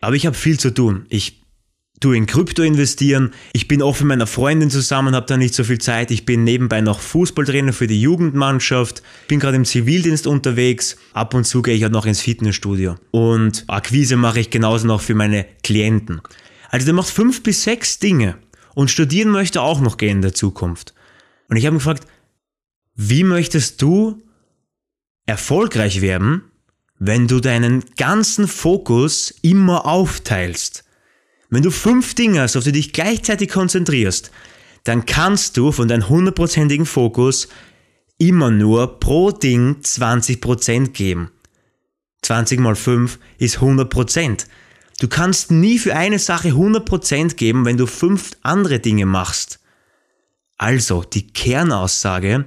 aber 0.00 0.16
ich 0.16 0.26
habe 0.26 0.36
viel 0.36 0.58
zu 0.58 0.74
tun. 0.74 1.06
Ich 1.08 1.45
tue 2.00 2.16
in 2.16 2.26
Krypto 2.26 2.62
investieren, 2.62 3.32
ich 3.52 3.68
bin 3.68 3.82
oft 3.82 4.00
mit 4.00 4.08
meiner 4.08 4.26
Freundin 4.26 4.70
zusammen, 4.70 5.14
habe 5.14 5.26
da 5.26 5.36
nicht 5.36 5.54
so 5.54 5.64
viel 5.64 5.78
Zeit, 5.78 6.10
ich 6.10 6.26
bin 6.26 6.44
nebenbei 6.44 6.80
noch 6.80 7.00
Fußballtrainer 7.00 7.72
für 7.72 7.86
die 7.86 8.00
Jugendmannschaft, 8.00 9.02
bin 9.28 9.40
gerade 9.40 9.56
im 9.56 9.64
Zivildienst 9.64 10.26
unterwegs, 10.26 10.96
ab 11.12 11.34
und 11.34 11.44
zu 11.44 11.62
gehe 11.62 11.74
ich 11.74 11.82
halt 11.82 11.92
noch 11.92 12.06
ins 12.06 12.20
Fitnessstudio 12.20 12.96
und 13.10 13.64
Akquise 13.66 14.16
mache 14.16 14.40
ich 14.40 14.50
genauso 14.50 14.86
noch 14.86 15.00
für 15.00 15.14
meine 15.14 15.46
Klienten. 15.62 16.20
Also 16.70 16.84
der 16.84 16.94
macht 16.94 17.08
fünf 17.08 17.42
bis 17.42 17.62
sechs 17.62 17.98
Dinge 17.98 18.36
und 18.74 18.90
studieren 18.90 19.30
möchte 19.30 19.62
auch 19.62 19.80
noch 19.80 19.96
gehen 19.96 20.18
in 20.18 20.22
der 20.22 20.34
Zukunft. 20.34 20.94
Und 21.48 21.56
ich 21.56 21.66
habe 21.66 21.76
gefragt, 21.76 22.06
wie 22.94 23.24
möchtest 23.24 23.80
du 23.82 24.22
erfolgreich 25.26 26.00
werden, 26.00 26.42
wenn 26.98 27.28
du 27.28 27.40
deinen 27.40 27.84
ganzen 27.96 28.48
Fokus 28.48 29.34
immer 29.42 29.86
aufteilst? 29.86 30.85
Wenn 31.56 31.62
du 31.62 31.70
fünf 31.70 32.14
Dinge 32.14 32.42
hast, 32.42 32.54
auf 32.54 32.64
die 32.64 32.70
du 32.70 32.76
dich 32.76 32.92
gleichzeitig 32.92 33.48
konzentrierst, 33.48 34.30
dann 34.84 35.06
kannst 35.06 35.56
du 35.56 35.72
von 35.72 35.88
deinem 35.88 36.06
hundertprozentigen 36.06 36.84
Fokus 36.84 37.48
immer 38.18 38.50
nur 38.50 39.00
pro 39.00 39.30
Ding 39.30 39.76
20% 39.82 40.88
geben. 40.88 41.30
20 42.20 42.60
mal 42.60 42.76
5 42.76 43.18
ist 43.38 43.60
100%. 43.60 44.44
Du 45.00 45.08
kannst 45.08 45.50
nie 45.50 45.78
für 45.78 45.96
eine 45.96 46.18
Sache 46.18 46.48
100% 46.48 47.36
geben, 47.36 47.64
wenn 47.64 47.78
du 47.78 47.86
fünf 47.86 48.32
andere 48.42 48.78
Dinge 48.78 49.06
machst. 49.06 49.58
Also 50.58 51.04
die 51.04 51.26
Kernaussage, 51.26 52.44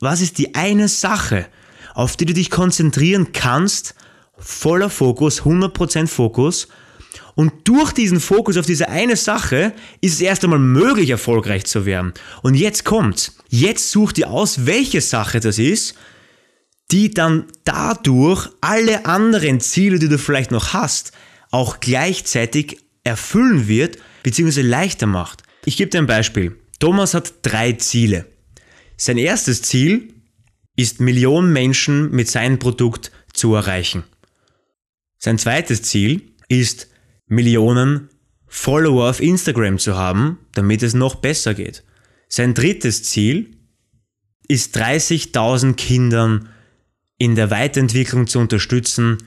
was 0.00 0.22
ist 0.22 0.38
die 0.38 0.54
eine 0.54 0.88
Sache, 0.88 1.46
auf 1.92 2.16
die 2.16 2.24
du 2.24 2.32
dich 2.32 2.48
konzentrieren 2.48 3.32
kannst, 3.32 3.94
voller 4.38 4.88
Fokus, 4.88 5.42
100% 5.42 6.06
Fokus, 6.06 6.68
und 7.34 7.52
durch 7.64 7.92
diesen 7.92 8.20
Fokus 8.20 8.56
auf 8.56 8.66
diese 8.66 8.88
eine 8.88 9.16
Sache 9.16 9.72
ist 10.00 10.14
es 10.14 10.20
erst 10.20 10.44
einmal 10.44 10.58
möglich, 10.58 11.10
erfolgreich 11.10 11.64
zu 11.64 11.84
werden. 11.84 12.12
Und 12.42 12.54
jetzt 12.54 12.84
kommt's. 12.84 13.36
Jetzt 13.48 13.90
such 13.90 14.12
dir 14.12 14.30
aus, 14.30 14.66
welche 14.66 15.00
Sache 15.00 15.40
das 15.40 15.58
ist, 15.58 15.94
die 16.90 17.10
dann 17.10 17.46
dadurch 17.64 18.48
alle 18.60 19.06
anderen 19.06 19.60
Ziele, 19.60 19.98
die 19.98 20.08
du 20.08 20.18
vielleicht 20.18 20.50
noch 20.52 20.72
hast, 20.72 21.12
auch 21.50 21.80
gleichzeitig 21.80 22.78
erfüllen 23.02 23.68
wird 23.68 23.98
bzw. 24.22 24.62
leichter 24.62 25.06
macht. 25.06 25.42
Ich 25.64 25.76
gebe 25.76 25.90
dir 25.90 25.98
ein 25.98 26.06
Beispiel. 26.06 26.56
Thomas 26.78 27.14
hat 27.14 27.34
drei 27.42 27.72
Ziele. 27.72 28.26
Sein 28.96 29.18
erstes 29.18 29.62
Ziel 29.62 30.14
ist 30.76 31.00
Millionen 31.00 31.52
Menschen 31.52 32.10
mit 32.10 32.28
seinem 32.28 32.58
Produkt 32.58 33.10
zu 33.32 33.54
erreichen. 33.54 34.04
Sein 35.18 35.38
zweites 35.38 35.82
Ziel 35.82 36.34
ist 36.48 36.88
Millionen 37.34 38.08
Follower 38.46 39.10
auf 39.10 39.20
Instagram 39.20 39.78
zu 39.78 39.96
haben, 39.96 40.38
damit 40.52 40.82
es 40.82 40.94
noch 40.94 41.16
besser 41.16 41.54
geht. 41.54 41.82
Sein 42.28 42.54
drittes 42.54 43.02
Ziel 43.02 43.56
ist 44.48 44.76
30.000 44.76 45.74
Kindern 45.74 46.48
in 47.18 47.34
der 47.34 47.50
Weiterentwicklung 47.50 48.26
zu 48.26 48.38
unterstützen 48.38 49.18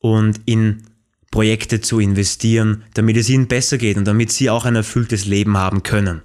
und 0.00 0.40
in 0.46 0.82
Projekte 1.30 1.80
zu 1.80 2.00
investieren, 2.00 2.84
damit 2.94 3.16
es 3.16 3.28
ihnen 3.28 3.46
besser 3.46 3.78
geht 3.78 3.96
und 3.96 4.04
damit 4.04 4.32
sie 4.32 4.50
auch 4.50 4.64
ein 4.64 4.76
erfülltes 4.76 5.26
Leben 5.26 5.56
haben 5.56 5.82
können. 5.82 6.22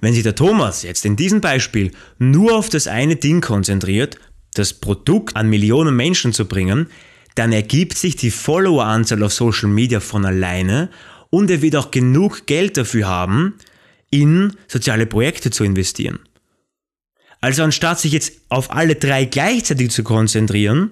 Wenn 0.00 0.14
sich 0.14 0.22
der 0.22 0.34
Thomas 0.34 0.82
jetzt 0.82 1.04
in 1.04 1.16
diesem 1.16 1.40
Beispiel 1.40 1.90
nur 2.18 2.56
auf 2.56 2.68
das 2.68 2.86
eine 2.86 3.16
Ding 3.16 3.40
konzentriert, 3.40 4.18
das 4.54 4.72
Produkt 4.72 5.36
an 5.36 5.50
Millionen 5.50 5.94
Menschen 5.96 6.32
zu 6.32 6.46
bringen, 6.46 6.88
dann 7.38 7.52
ergibt 7.52 7.96
sich 7.96 8.16
die 8.16 8.32
Followeranzahl 8.32 9.22
auf 9.22 9.32
Social 9.32 9.68
Media 9.68 10.00
von 10.00 10.24
alleine 10.24 10.90
und 11.30 11.50
er 11.50 11.62
wird 11.62 11.76
auch 11.76 11.90
genug 11.90 12.46
Geld 12.46 12.76
dafür 12.76 13.06
haben, 13.06 13.54
in 14.10 14.56
soziale 14.66 15.06
Projekte 15.06 15.50
zu 15.50 15.62
investieren. 15.62 16.18
Also 17.40 17.62
anstatt 17.62 18.00
sich 18.00 18.12
jetzt 18.12 18.32
auf 18.48 18.72
alle 18.72 18.96
drei 18.96 19.24
gleichzeitig 19.24 19.90
zu 19.90 20.02
konzentrieren, 20.02 20.90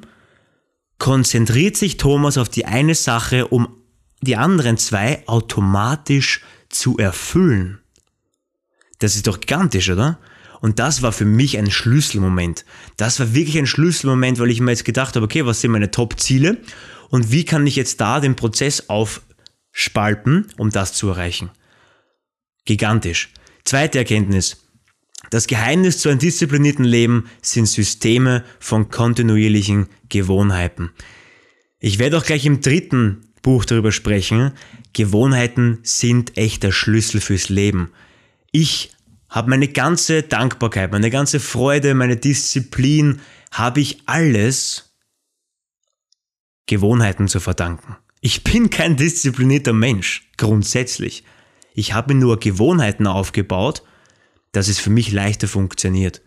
konzentriert 0.98 1.76
sich 1.76 1.96
Thomas 1.96 2.38
auf 2.38 2.48
die 2.48 2.64
eine 2.64 2.94
Sache, 2.94 3.48
um 3.48 3.68
die 4.20 4.36
anderen 4.36 4.78
zwei 4.78 5.26
automatisch 5.26 6.42
zu 6.68 6.96
erfüllen. 6.98 7.80
Das 9.00 9.16
ist 9.16 9.26
doch 9.26 9.40
gigantisch, 9.40 9.90
oder? 9.90 10.18
Und 10.60 10.78
das 10.78 11.02
war 11.02 11.12
für 11.12 11.24
mich 11.24 11.58
ein 11.58 11.70
Schlüsselmoment. 11.70 12.64
Das 12.96 13.20
war 13.20 13.34
wirklich 13.34 13.58
ein 13.58 13.66
Schlüsselmoment, 13.66 14.38
weil 14.38 14.50
ich 14.50 14.60
mir 14.60 14.70
jetzt 14.70 14.84
gedacht 14.84 15.16
habe, 15.16 15.24
okay, 15.24 15.44
was 15.46 15.60
sind 15.60 15.72
meine 15.72 15.90
Top-Ziele 15.90 16.58
und 17.10 17.30
wie 17.30 17.44
kann 17.44 17.66
ich 17.66 17.76
jetzt 17.76 18.00
da 18.00 18.20
den 18.20 18.36
Prozess 18.36 18.88
aufspalten, 18.88 20.48
um 20.56 20.70
das 20.70 20.92
zu 20.92 21.08
erreichen? 21.08 21.50
Gigantisch. 22.64 23.32
Zweite 23.64 23.98
Erkenntnis. 23.98 24.62
Das 25.30 25.46
Geheimnis 25.46 25.98
zu 25.98 26.08
einem 26.08 26.18
disziplinierten 26.18 26.84
Leben 26.84 27.28
sind 27.42 27.66
Systeme 27.66 28.44
von 28.60 28.90
kontinuierlichen 28.90 29.88
Gewohnheiten. 30.08 30.90
Ich 31.80 31.98
werde 31.98 32.18
auch 32.18 32.24
gleich 32.24 32.46
im 32.46 32.60
dritten 32.60 33.26
Buch 33.42 33.64
darüber 33.64 33.92
sprechen. 33.92 34.52
Gewohnheiten 34.92 35.78
sind 35.82 36.36
echt 36.36 36.62
der 36.62 36.72
Schlüssel 36.72 37.20
fürs 37.20 37.48
Leben. 37.48 37.90
Ich 38.50 38.95
habe 39.28 39.50
meine 39.50 39.68
ganze 39.68 40.22
Dankbarkeit, 40.22 40.92
meine 40.92 41.10
ganze 41.10 41.40
Freude, 41.40 41.94
meine 41.94 42.16
Disziplin, 42.16 43.20
habe 43.50 43.80
ich 43.80 44.02
alles 44.06 44.94
Gewohnheiten 46.66 47.28
zu 47.28 47.40
verdanken. 47.40 47.96
Ich 48.20 48.44
bin 48.44 48.70
kein 48.70 48.96
disziplinierter 48.96 49.72
Mensch, 49.72 50.28
grundsätzlich. 50.36 51.24
Ich 51.74 51.92
habe 51.92 52.14
mir 52.14 52.20
nur 52.20 52.40
Gewohnheiten 52.40 53.06
aufgebaut, 53.06 53.82
dass 54.52 54.68
es 54.68 54.78
für 54.78 54.90
mich 54.90 55.12
leichter 55.12 55.48
funktioniert. 55.48 56.22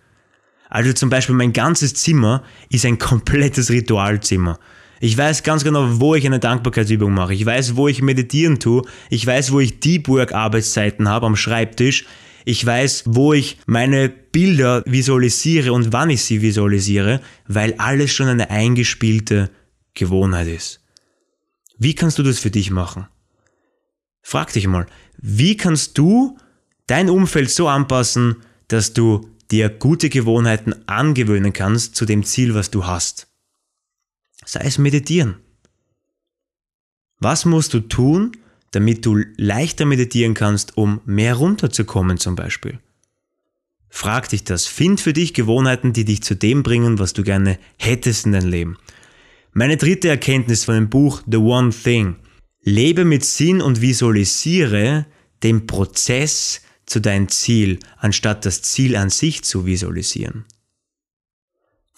Also 0.69 0.93
zum 0.93 1.09
Beispiel 1.09 1.35
mein 1.35 1.51
ganzes 1.51 1.95
Zimmer 1.95 2.43
ist 2.69 2.85
ein 2.85 2.99
komplettes 2.99 3.71
Ritualzimmer. 3.71 4.59
Ich 5.01 5.17
weiß 5.17 5.43
ganz 5.43 5.63
genau, 5.63 5.99
wo 5.99 6.13
ich 6.13 6.25
eine 6.25 6.39
Dankbarkeitsübung 6.39 7.13
mache. 7.13 7.33
Ich 7.33 7.45
weiß, 7.45 7.75
wo 7.75 7.87
ich 7.87 8.01
meditieren 8.01 8.59
tue. 8.59 8.83
Ich 9.09 9.25
weiß, 9.25 9.51
wo 9.51 9.59
ich 9.59 9.79
Deep 9.79 10.07
Work 10.09 10.33
Arbeitszeiten 10.33 11.07
habe 11.07 11.25
am 11.25 11.35
Schreibtisch. 11.35 12.05
Ich 12.45 12.65
weiß, 12.65 13.03
wo 13.05 13.33
ich 13.33 13.57
meine 13.65 14.09
Bilder 14.09 14.83
visualisiere 14.85 15.73
und 15.73 15.93
wann 15.93 16.09
ich 16.09 16.23
sie 16.23 16.41
visualisiere, 16.41 17.21
weil 17.47 17.73
alles 17.75 18.11
schon 18.11 18.27
eine 18.27 18.49
eingespielte 18.49 19.49
Gewohnheit 19.93 20.47
ist. 20.47 20.81
Wie 21.77 21.95
kannst 21.95 22.17
du 22.17 22.23
das 22.23 22.39
für 22.39 22.51
dich 22.51 22.71
machen? 22.71 23.07
Frag 24.21 24.53
dich 24.53 24.67
mal, 24.67 24.85
wie 25.17 25.57
kannst 25.57 25.97
du 25.97 26.37
dein 26.87 27.09
Umfeld 27.09 27.49
so 27.49 27.67
anpassen, 27.67 28.37
dass 28.67 28.93
du 28.93 29.29
dir 29.51 29.69
gute 29.69 30.09
Gewohnheiten 30.09 30.75
angewöhnen 30.87 31.53
kannst 31.53 31.95
zu 31.95 32.05
dem 32.05 32.23
Ziel, 32.23 32.53
was 32.53 32.69
du 32.71 32.85
hast? 32.85 33.27
Sei 34.45 34.61
es 34.61 34.77
meditieren. 34.77 35.37
Was 37.19 37.45
musst 37.45 37.73
du 37.73 37.81
tun, 37.81 38.31
damit 38.71 39.05
du 39.05 39.23
leichter 39.37 39.85
meditieren 39.85 40.33
kannst, 40.33 40.77
um 40.77 41.01
mehr 41.05 41.35
runterzukommen 41.35 42.17
zum 42.17 42.35
Beispiel? 42.35 42.79
Frag 43.89 44.29
dich 44.29 44.43
das. 44.43 44.67
Find 44.67 45.01
für 45.01 45.13
dich 45.13 45.33
Gewohnheiten, 45.33 45.93
die 45.93 46.05
dich 46.05 46.21
zu 46.21 46.35
dem 46.35 46.63
bringen, 46.63 46.99
was 46.99 47.13
du 47.13 47.23
gerne 47.23 47.57
hättest 47.77 48.25
in 48.25 48.33
deinem 48.33 48.49
Leben. 48.49 48.77
Meine 49.51 49.77
dritte 49.77 50.09
Erkenntnis 50.09 50.65
von 50.65 50.75
dem 50.75 50.89
Buch 50.89 51.21
The 51.29 51.37
One 51.37 51.71
Thing. 51.71 52.15
Lebe 52.61 53.03
mit 53.03 53.25
Sinn 53.25 53.61
und 53.61 53.81
visualisiere 53.81 55.05
den 55.43 55.65
Prozess 55.65 56.61
zu 56.85 56.99
deinem 56.99 57.29
Ziel, 57.29 57.79
anstatt 57.97 58.45
das 58.45 58.61
Ziel 58.61 58.95
an 58.95 59.09
sich 59.09 59.43
zu 59.43 59.65
visualisieren. 59.65 60.45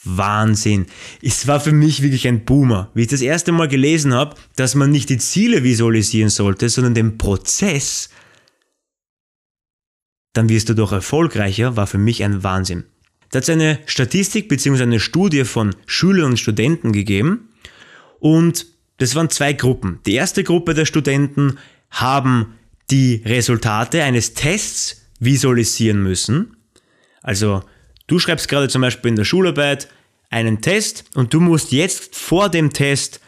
Wahnsinn. 0.03 0.87
Es 1.21 1.47
war 1.47 1.59
für 1.59 1.71
mich 1.71 2.01
wirklich 2.01 2.27
ein 2.27 2.43
Boomer, 2.45 2.89
wie 2.93 3.03
ich 3.03 3.07
das 3.07 3.21
erste 3.21 3.51
Mal 3.51 3.67
gelesen 3.67 4.13
habe, 4.13 4.35
dass 4.55 4.75
man 4.75 4.91
nicht 4.91 5.09
die 5.09 5.17
Ziele 5.17 5.63
visualisieren 5.63 6.29
sollte, 6.29 6.69
sondern 6.69 6.95
den 6.95 7.17
Prozess. 7.17 8.09
Dann 10.33 10.49
wirst 10.49 10.69
du 10.69 10.73
doch 10.73 10.91
erfolgreicher, 10.91 11.75
war 11.75 11.87
für 11.87 11.97
mich 11.97 12.23
ein 12.23 12.43
Wahnsinn. 12.43 12.85
Da 13.31 13.37
hat 13.37 13.43
es 13.43 13.49
eine 13.49 13.79
Statistik 13.85 14.49
bzw. 14.49 14.83
eine 14.83 14.99
Studie 14.99 15.45
von 15.45 15.75
Schülern 15.85 16.31
und 16.31 16.39
Studenten 16.39 16.91
gegeben 16.91 17.49
und 18.19 18.65
das 18.97 19.15
waren 19.15 19.29
zwei 19.29 19.53
Gruppen. 19.53 19.99
Die 20.05 20.13
erste 20.13 20.43
Gruppe 20.43 20.73
der 20.73 20.85
Studenten 20.85 21.57
haben 21.89 22.53
die 22.91 23.23
Resultate 23.25 24.03
eines 24.03 24.33
Tests 24.33 25.07
visualisieren 25.19 26.03
müssen. 26.03 26.57
Also 27.21 27.63
du 28.11 28.19
schreibst 28.19 28.49
gerade 28.49 28.67
zum 28.67 28.81
Beispiel 28.81 29.09
in 29.09 29.15
der 29.15 29.23
Schularbeit 29.23 29.87
einen 30.29 30.61
Test 30.61 31.05
und 31.15 31.33
du 31.33 31.39
musst 31.39 31.71
jetzt 31.71 32.15
vor 32.15 32.49
dem 32.49 32.73
Test 32.73 33.21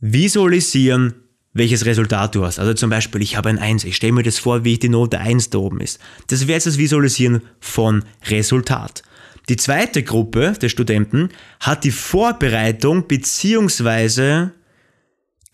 visualisieren, 0.00 1.14
welches 1.54 1.86
Resultat 1.86 2.34
du 2.34 2.44
hast. 2.44 2.58
Also 2.58 2.74
zum 2.74 2.90
Beispiel, 2.90 3.22
ich 3.22 3.36
habe 3.36 3.48
ein 3.48 3.58
1, 3.58 3.84
ich 3.84 3.96
stelle 3.96 4.12
mir 4.12 4.22
das 4.22 4.38
vor, 4.38 4.64
wie 4.64 4.78
die 4.78 4.90
Note 4.90 5.18
1 5.18 5.50
da 5.50 5.58
oben 5.58 5.80
ist. 5.80 5.98
Das 6.26 6.46
wäre 6.46 6.56
jetzt 6.56 6.66
das 6.66 6.78
Visualisieren 6.78 7.42
von 7.60 8.04
Resultat. 8.28 9.02
Die 9.48 9.56
zweite 9.56 10.02
Gruppe 10.02 10.52
der 10.60 10.68
Studenten 10.68 11.30
hat 11.58 11.84
die 11.84 11.90
Vorbereitung 11.90 13.08
bzw. 13.08 14.48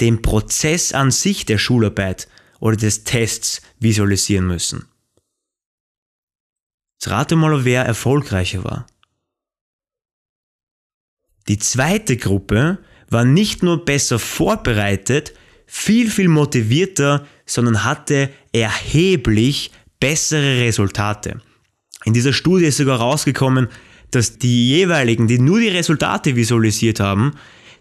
den 0.00 0.22
Prozess 0.22 0.92
an 0.92 1.12
sich 1.12 1.46
der 1.46 1.58
Schularbeit 1.58 2.28
oder 2.58 2.76
des 2.76 3.04
Tests 3.04 3.62
visualisieren 3.78 4.46
müssen. 4.46 4.86
Jetzt 6.96 7.10
rate 7.10 7.36
mal, 7.36 7.64
wer 7.64 7.84
erfolgreicher 7.84 8.64
war. 8.64 8.86
Die 11.48 11.58
zweite 11.58 12.16
Gruppe 12.16 12.78
war 13.08 13.24
nicht 13.24 13.62
nur 13.62 13.84
besser 13.84 14.18
vorbereitet, 14.18 15.34
viel, 15.66 16.10
viel 16.10 16.28
motivierter, 16.28 17.26
sondern 17.44 17.84
hatte 17.84 18.30
erheblich 18.52 19.70
bessere 20.00 20.60
Resultate. 20.60 21.40
In 22.04 22.12
dieser 22.12 22.32
Studie 22.32 22.66
ist 22.66 22.78
sogar 22.78 22.98
rausgekommen, 22.98 23.68
dass 24.10 24.38
die 24.38 24.68
jeweiligen, 24.68 25.26
die 25.26 25.38
nur 25.38 25.60
die 25.60 25.68
Resultate 25.68 26.36
visualisiert 26.36 27.00
haben, 27.00 27.34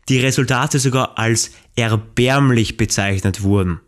die 0.10 0.20
Resultate 0.20 0.80
sogar 0.80 1.18
als 1.18 1.52
erbärmlich 1.76 2.78
bezeichnet 2.78 3.42
wurden. 3.42 3.80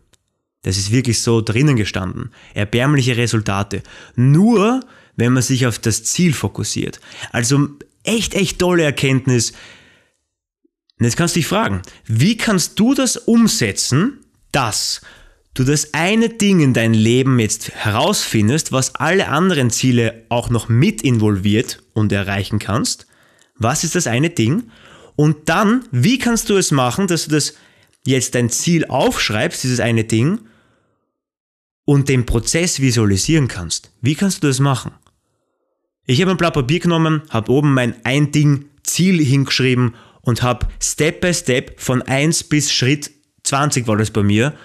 Das 0.62 0.76
ist 0.76 0.90
wirklich 0.90 1.20
so 1.20 1.40
drinnen 1.40 1.76
gestanden. 1.76 2.30
Erbärmliche 2.54 3.16
Resultate. 3.16 3.82
Nur, 4.16 4.80
wenn 5.18 5.32
man 5.32 5.42
sich 5.42 5.66
auf 5.66 5.78
das 5.78 6.04
Ziel 6.04 6.32
fokussiert. 6.32 7.00
Also 7.32 7.68
echt, 8.04 8.34
echt 8.34 8.60
tolle 8.60 8.84
Erkenntnis. 8.84 9.50
Und 10.98 11.04
jetzt 11.04 11.16
kannst 11.16 11.34
du 11.34 11.40
dich 11.40 11.46
fragen, 11.46 11.82
wie 12.06 12.36
kannst 12.36 12.78
du 12.78 12.94
das 12.94 13.16
umsetzen, 13.16 14.20
dass 14.52 15.02
du 15.54 15.64
das 15.64 15.92
eine 15.92 16.28
Ding 16.28 16.60
in 16.60 16.72
dein 16.72 16.94
Leben 16.94 17.40
jetzt 17.40 17.70
herausfindest, 17.70 18.70
was 18.70 18.94
alle 18.94 19.28
anderen 19.28 19.70
Ziele 19.70 20.24
auch 20.28 20.50
noch 20.50 20.68
mit 20.68 21.02
involviert 21.02 21.82
und 21.94 22.12
erreichen 22.12 22.60
kannst? 22.60 23.06
Was 23.56 23.82
ist 23.82 23.96
das 23.96 24.06
eine 24.06 24.30
Ding? 24.30 24.70
Und 25.16 25.48
dann, 25.48 25.84
wie 25.90 26.18
kannst 26.18 26.48
du 26.48 26.56
es 26.56 26.70
machen, 26.70 27.08
dass 27.08 27.24
du 27.24 27.32
das 27.32 27.54
jetzt 28.06 28.36
dein 28.36 28.50
Ziel 28.50 28.86
aufschreibst, 28.86 29.64
dieses 29.64 29.80
eine 29.80 30.04
Ding, 30.04 30.38
und 31.84 32.10
den 32.10 32.26
Prozess 32.26 32.80
visualisieren 32.80 33.48
kannst? 33.48 33.90
Wie 34.00 34.14
kannst 34.14 34.42
du 34.44 34.46
das 34.46 34.60
machen? 34.60 34.92
Ich 36.10 36.22
habe 36.22 36.30
ein 36.30 36.38
Blatt 36.38 36.54
Papier 36.54 36.80
genommen, 36.80 37.20
habe 37.28 37.52
oben 37.52 37.74
mein 37.74 38.02
ein 38.06 38.32
Ding 38.32 38.64
Ziel 38.82 39.22
hingeschrieben 39.22 39.94
und 40.22 40.42
habe 40.42 40.66
Step 40.82 41.20
by 41.20 41.34
Step 41.34 41.78
von 41.78 42.00
1 42.00 42.44
bis 42.44 42.72
Schritt 42.72 43.10
20 43.42 43.86
war 43.86 43.98
das 43.98 44.10
bei 44.10 44.22
mir, 44.22 44.56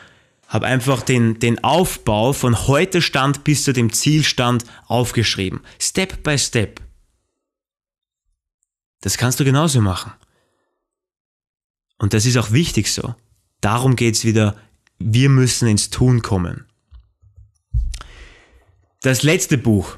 habe 0.48 0.68
einfach 0.68 1.02
den, 1.02 1.40
den 1.40 1.62
Aufbau 1.62 2.32
von 2.32 2.68
heute 2.68 3.02
Stand 3.02 3.44
bis 3.44 3.66
zu 3.66 3.74
dem 3.74 3.92
Zielstand 3.92 4.64
aufgeschrieben. 4.88 5.60
Step 5.82 6.24
by 6.24 6.38
Step. 6.38 6.80
Das 9.02 9.18
kannst 9.18 9.42
du 9.42 9.44
genauso 9.44 9.82
machen. 9.82 10.14
Und 11.98 12.14
das 12.14 12.26
ist 12.26 12.38
auch 12.38 12.54
wichtig 12.54 12.90
so. 12.90 13.16
Darum 13.60 13.98
geht 13.98 14.16
es 14.16 14.24
wieder, 14.24 14.56
wir 14.98 15.28
müssen 15.28 15.68
ins 15.68 15.90
Tun 15.90 16.22
kommen. 16.22 16.68
Das 19.02 19.24
letzte 19.24 19.58
Buch, 19.58 19.98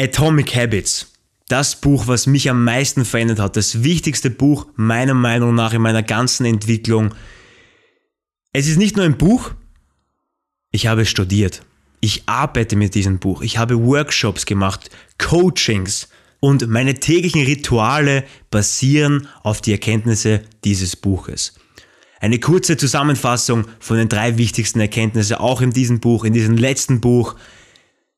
Atomic 0.00 0.54
Habits. 0.56 1.12
Das 1.48 1.76
Buch, 1.76 2.06
was 2.06 2.26
mich 2.26 2.48
am 2.48 2.64
meisten 2.64 3.04
verändert 3.04 3.38
hat. 3.38 3.56
Das 3.56 3.82
wichtigste 3.82 4.30
Buch 4.30 4.66
meiner 4.74 5.14
Meinung 5.14 5.54
nach 5.54 5.74
in 5.74 5.82
meiner 5.82 6.02
ganzen 6.02 6.46
Entwicklung. 6.46 7.14
Es 8.54 8.68
ist 8.68 8.78
nicht 8.78 8.96
nur 8.96 9.04
ein 9.04 9.18
Buch, 9.18 9.52
ich 10.70 10.86
habe 10.86 11.04
studiert. 11.04 11.62
Ich 12.00 12.22
arbeite 12.26 12.74
mit 12.74 12.94
diesem 12.94 13.18
Buch. 13.18 13.42
Ich 13.42 13.58
habe 13.58 13.84
Workshops 13.84 14.46
gemacht, 14.46 14.90
Coachings 15.18 16.08
und 16.40 16.66
meine 16.68 16.94
täglichen 16.94 17.44
Rituale 17.44 18.24
basieren 18.50 19.28
auf 19.42 19.60
die 19.60 19.72
Erkenntnisse 19.72 20.40
dieses 20.64 20.96
Buches. 20.96 21.54
Eine 22.18 22.40
kurze 22.40 22.76
Zusammenfassung 22.76 23.66
von 23.78 23.98
den 23.98 24.08
drei 24.08 24.38
wichtigsten 24.38 24.80
Erkenntnissen 24.80 25.36
auch 25.36 25.60
in 25.60 25.70
diesem 25.70 26.00
Buch, 26.00 26.24
in 26.24 26.32
diesem 26.32 26.56
letzten 26.56 27.00
Buch. 27.00 27.36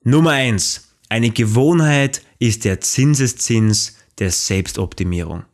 Nummer 0.05 0.31
eins: 0.31 0.94
Eine 1.15 1.31
Gewohnheit 1.31 2.23
ist 2.41 2.65
der 2.65 2.81
Zinseszins 2.81 3.99
der 4.19 4.33
Selbstoptimierung. 4.33 5.45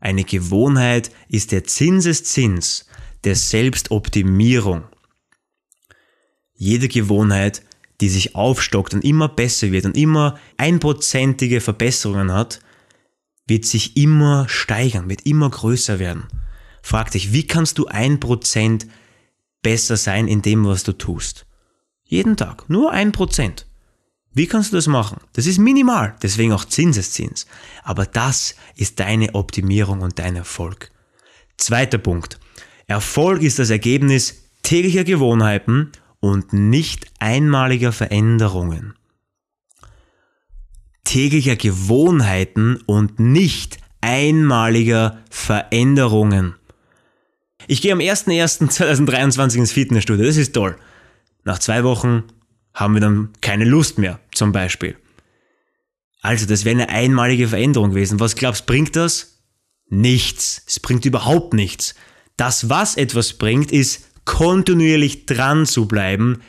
Eine 0.00 0.24
Gewohnheit 0.24 1.10
ist 1.28 1.52
der 1.52 1.64
Zinseszins 1.64 2.86
der 3.24 3.36
Selbstoptimierung. 3.36 4.84
Jede 6.54 6.88
Gewohnheit, 6.88 7.62
die 8.00 8.08
sich 8.08 8.34
aufstockt 8.34 8.94
und 8.94 9.04
immer 9.04 9.28
besser 9.28 9.70
wird 9.70 9.84
und 9.84 9.98
immer 9.98 10.38
einprozentige 10.56 11.60
Verbesserungen 11.60 12.32
hat, 12.32 12.60
wird 13.46 13.66
sich 13.66 13.98
immer 13.98 14.48
steigern, 14.48 15.10
wird 15.10 15.26
immer 15.26 15.50
größer 15.50 15.98
werden. 15.98 16.24
Frag 16.80 17.10
dich, 17.10 17.34
wie 17.34 17.46
kannst 17.46 17.76
du 17.76 17.84
ein 17.84 18.18
Prozent 18.18 18.86
besser 19.60 19.98
sein 19.98 20.26
in 20.26 20.40
dem, 20.40 20.64
was 20.64 20.84
du 20.84 20.94
tust? 20.94 21.44
Jeden 22.02 22.38
Tag. 22.38 22.70
Nur 22.70 22.92
ein 22.92 23.12
Prozent. 23.12 23.66
Wie 24.36 24.46
kannst 24.46 24.70
du 24.70 24.76
das 24.76 24.86
machen? 24.86 25.16
Das 25.32 25.46
ist 25.46 25.56
minimal, 25.56 26.14
deswegen 26.20 26.52
auch 26.52 26.66
Zinseszins. 26.66 27.46
Aber 27.82 28.04
das 28.04 28.54
ist 28.76 29.00
deine 29.00 29.34
Optimierung 29.34 30.02
und 30.02 30.18
dein 30.18 30.36
Erfolg. 30.36 30.90
Zweiter 31.56 31.96
Punkt. 31.96 32.38
Erfolg 32.86 33.40
ist 33.40 33.58
das 33.58 33.70
Ergebnis 33.70 34.50
täglicher 34.62 35.04
Gewohnheiten 35.04 35.90
und 36.20 36.52
nicht 36.52 37.06
einmaliger 37.18 37.92
Veränderungen. 37.92 38.92
Täglicher 41.04 41.56
Gewohnheiten 41.56 42.76
und 42.84 43.18
nicht 43.18 43.78
einmaliger 44.02 45.16
Veränderungen. 45.30 46.56
Ich 47.68 47.80
gehe 47.80 47.94
am 47.94 48.00
01.01.2023 48.00 49.56
ins 49.56 49.72
Fitnessstudio, 49.72 50.26
das 50.26 50.36
ist 50.36 50.52
toll. 50.52 50.76
Nach 51.44 51.58
zwei 51.58 51.84
Wochen 51.84 52.24
haben 52.76 52.94
wir 52.94 53.00
dann 53.00 53.30
keine 53.40 53.64
Lust 53.64 53.98
mehr, 53.98 54.20
zum 54.32 54.52
Beispiel. 54.52 54.96
Also, 56.20 56.46
das 56.46 56.64
wäre 56.64 56.76
eine 56.76 56.90
einmalige 56.90 57.48
Veränderung 57.48 57.90
gewesen. 57.90 58.20
Was 58.20 58.36
glaubst, 58.36 58.62
du, 58.62 58.66
bringt 58.66 58.94
das? 58.94 59.40
Nichts. 59.88 60.62
Es 60.66 60.78
bringt 60.78 61.04
überhaupt 61.04 61.54
nichts. 61.54 61.94
Das, 62.36 62.68
was 62.68 62.96
etwas 62.96 63.32
bringt, 63.32 63.72
ist 63.72 64.06
kontinuierlich 64.26 65.24
dran 65.24 65.64
zu 65.64 65.88
bleiben, 65.88 66.42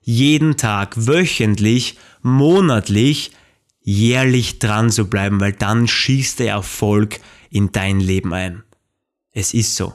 jeden 0.00 0.56
Tag, 0.56 0.94
wöchentlich, 0.96 1.98
monatlich, 2.22 3.32
jährlich 3.82 4.58
dran 4.60 4.90
zu 4.90 5.10
bleiben, 5.10 5.40
weil 5.40 5.52
dann 5.52 5.86
schießt 5.86 6.38
der 6.38 6.52
Erfolg 6.52 7.20
in 7.50 7.72
dein 7.72 8.00
Leben 8.00 8.32
ein. 8.32 8.62
Es 9.32 9.52
ist 9.52 9.76
so. 9.76 9.94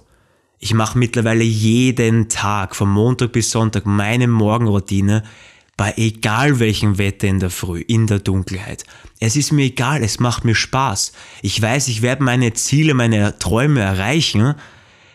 Ich 0.60 0.74
mache 0.74 0.98
mittlerweile 0.98 1.44
jeden 1.44 2.28
Tag, 2.30 2.76
von 2.76 2.90
Montag 2.90 3.32
bis 3.32 3.50
Sonntag, 3.50 3.86
meine 3.86 4.28
Morgenroutine 4.28 5.24
bei 5.80 5.94
egal 5.96 6.60
welchem 6.60 6.98
Wetter 6.98 7.30
in 7.30 7.40
der 7.40 7.50
Früh, 7.50 7.80
in 7.80 8.06
der 8.06 8.20
Dunkelheit. 8.20 8.84
Es 9.22 9.38
ist 9.38 9.54
mir 9.54 9.64
egal, 9.64 10.04
es 10.04 10.20
macht 10.20 10.44
mir 10.44 10.54
Spaß. 10.54 11.14
Ich 11.42 11.62
weiß, 11.62 11.88
ich 11.88 12.02
werde 12.02 12.22
meine 12.22 12.52
Ziele, 12.52 12.94
meine 12.94 13.40
Träume 13.40 13.80
erreichen, 13.80 14.56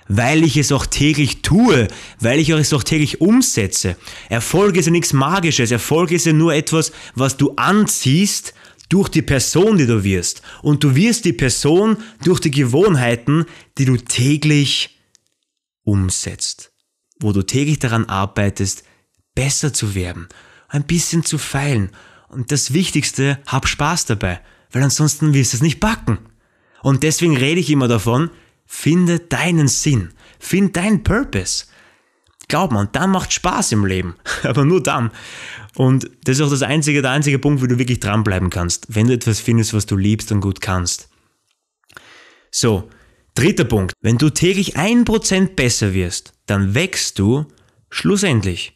weil 0.08 0.42
ich 0.42 0.56
es 0.56 0.72
auch 0.72 0.86
täglich 0.86 1.42
tue, 1.42 1.86
weil 2.18 2.38
ich 2.38 2.48
es 2.48 2.72
auch 2.72 2.82
täglich 2.82 3.20
umsetze. 3.20 3.98
Erfolg 4.30 4.78
ist 4.78 4.86
ja 4.86 4.92
nichts 4.92 5.12
Magisches, 5.12 5.70
Erfolg 5.70 6.10
ist 6.12 6.24
ja 6.24 6.32
nur 6.32 6.54
etwas, 6.54 6.92
was 7.14 7.36
du 7.36 7.52
anziehst 7.56 8.54
durch 8.88 9.10
die 9.10 9.20
Person, 9.20 9.76
die 9.76 9.86
du 9.86 10.02
wirst. 10.02 10.40
Und 10.62 10.82
du 10.82 10.96
wirst 10.96 11.26
die 11.26 11.34
Person 11.34 11.98
durch 12.24 12.40
die 12.40 12.50
Gewohnheiten, 12.50 13.44
die 13.76 13.84
du 13.84 13.98
täglich 13.98 14.98
umsetzt. 15.82 16.72
Wo 17.20 17.32
du 17.32 17.42
täglich 17.42 17.80
daran 17.80 18.06
arbeitest, 18.06 18.84
besser 19.34 19.74
zu 19.74 19.94
werden, 19.94 20.28
ein 20.74 20.84
bisschen 20.84 21.24
zu 21.24 21.38
feilen. 21.38 21.90
Und 22.28 22.50
das 22.50 22.74
Wichtigste, 22.74 23.38
hab 23.46 23.68
Spaß 23.68 24.06
dabei, 24.06 24.40
weil 24.72 24.82
ansonsten 24.82 25.32
wirst 25.32 25.52
du 25.52 25.58
es 25.58 25.62
nicht 25.62 25.80
backen. 25.80 26.18
Und 26.82 27.02
deswegen 27.02 27.36
rede 27.36 27.60
ich 27.60 27.70
immer 27.70 27.88
davon, 27.88 28.30
finde 28.66 29.20
deinen 29.20 29.68
Sinn, 29.68 30.10
find 30.38 30.76
deinen 30.76 31.04
Purpose. 31.04 31.66
Glaub 32.48 32.72
man, 32.72 32.88
dann 32.92 33.10
macht 33.10 33.32
Spaß 33.32 33.72
im 33.72 33.86
Leben, 33.86 34.16
aber 34.42 34.64
nur 34.64 34.82
dann. 34.82 35.12
Und 35.76 36.10
das 36.24 36.36
ist 36.38 36.42
auch 36.42 36.50
das 36.50 36.62
einzige, 36.62 37.02
der 37.02 37.12
einzige 37.12 37.38
Punkt, 37.38 37.62
wo 37.62 37.66
du 37.66 37.78
wirklich 37.78 38.00
dranbleiben 38.00 38.50
kannst, 38.50 38.94
wenn 38.94 39.06
du 39.06 39.14
etwas 39.14 39.40
findest, 39.40 39.74
was 39.74 39.86
du 39.86 39.96
liebst 39.96 40.30
und 40.32 40.40
gut 40.40 40.60
kannst. 40.60 41.08
So, 42.50 42.90
dritter 43.34 43.64
Punkt. 43.64 43.94
Wenn 44.00 44.18
du 44.18 44.30
täglich 44.30 44.76
ein 44.76 45.04
Prozent 45.04 45.56
besser 45.56 45.94
wirst, 45.94 46.32
dann 46.46 46.74
wächst 46.74 47.18
du 47.18 47.46
schlussendlich 47.90 48.73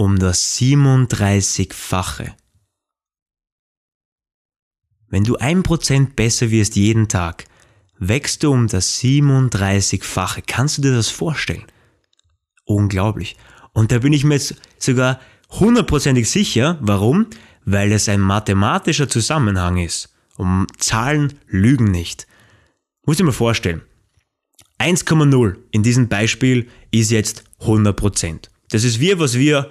um 0.00 0.18
das 0.18 0.56
37-fache. 0.56 2.32
Wenn 5.10 5.24
du 5.24 5.36
ein 5.36 5.62
Prozent 5.62 6.16
besser 6.16 6.50
wirst 6.50 6.74
jeden 6.74 7.08
Tag, 7.08 7.44
wächst 7.98 8.42
du 8.42 8.50
um 8.50 8.66
das 8.66 8.98
37-fache. 8.98 10.42
Kannst 10.46 10.78
du 10.78 10.82
dir 10.82 10.94
das 10.94 11.10
vorstellen? 11.10 11.66
Unglaublich. 12.64 13.36
Und 13.74 13.92
da 13.92 13.98
bin 13.98 14.14
ich 14.14 14.24
mir 14.24 14.36
jetzt 14.36 14.54
sogar 14.78 15.20
hundertprozentig 15.50 16.30
sicher. 16.30 16.78
Warum? 16.80 17.26
Weil 17.66 17.92
es 17.92 18.08
ein 18.08 18.22
mathematischer 18.22 19.10
Zusammenhang 19.10 19.76
ist. 19.76 20.14
Und 20.38 20.66
Zahlen 20.78 21.34
lügen 21.46 21.90
nicht. 21.90 22.26
Muss 23.04 23.20
ich 23.20 23.26
mir 23.26 23.34
vorstellen. 23.34 23.82
1,0 24.78 25.56
in 25.72 25.82
diesem 25.82 26.08
Beispiel 26.08 26.70
ist 26.90 27.10
jetzt 27.10 27.44
100%. 27.60 28.48
Das 28.70 28.84
ist 28.84 28.98
wir, 28.98 29.18
was 29.18 29.34
wir 29.34 29.70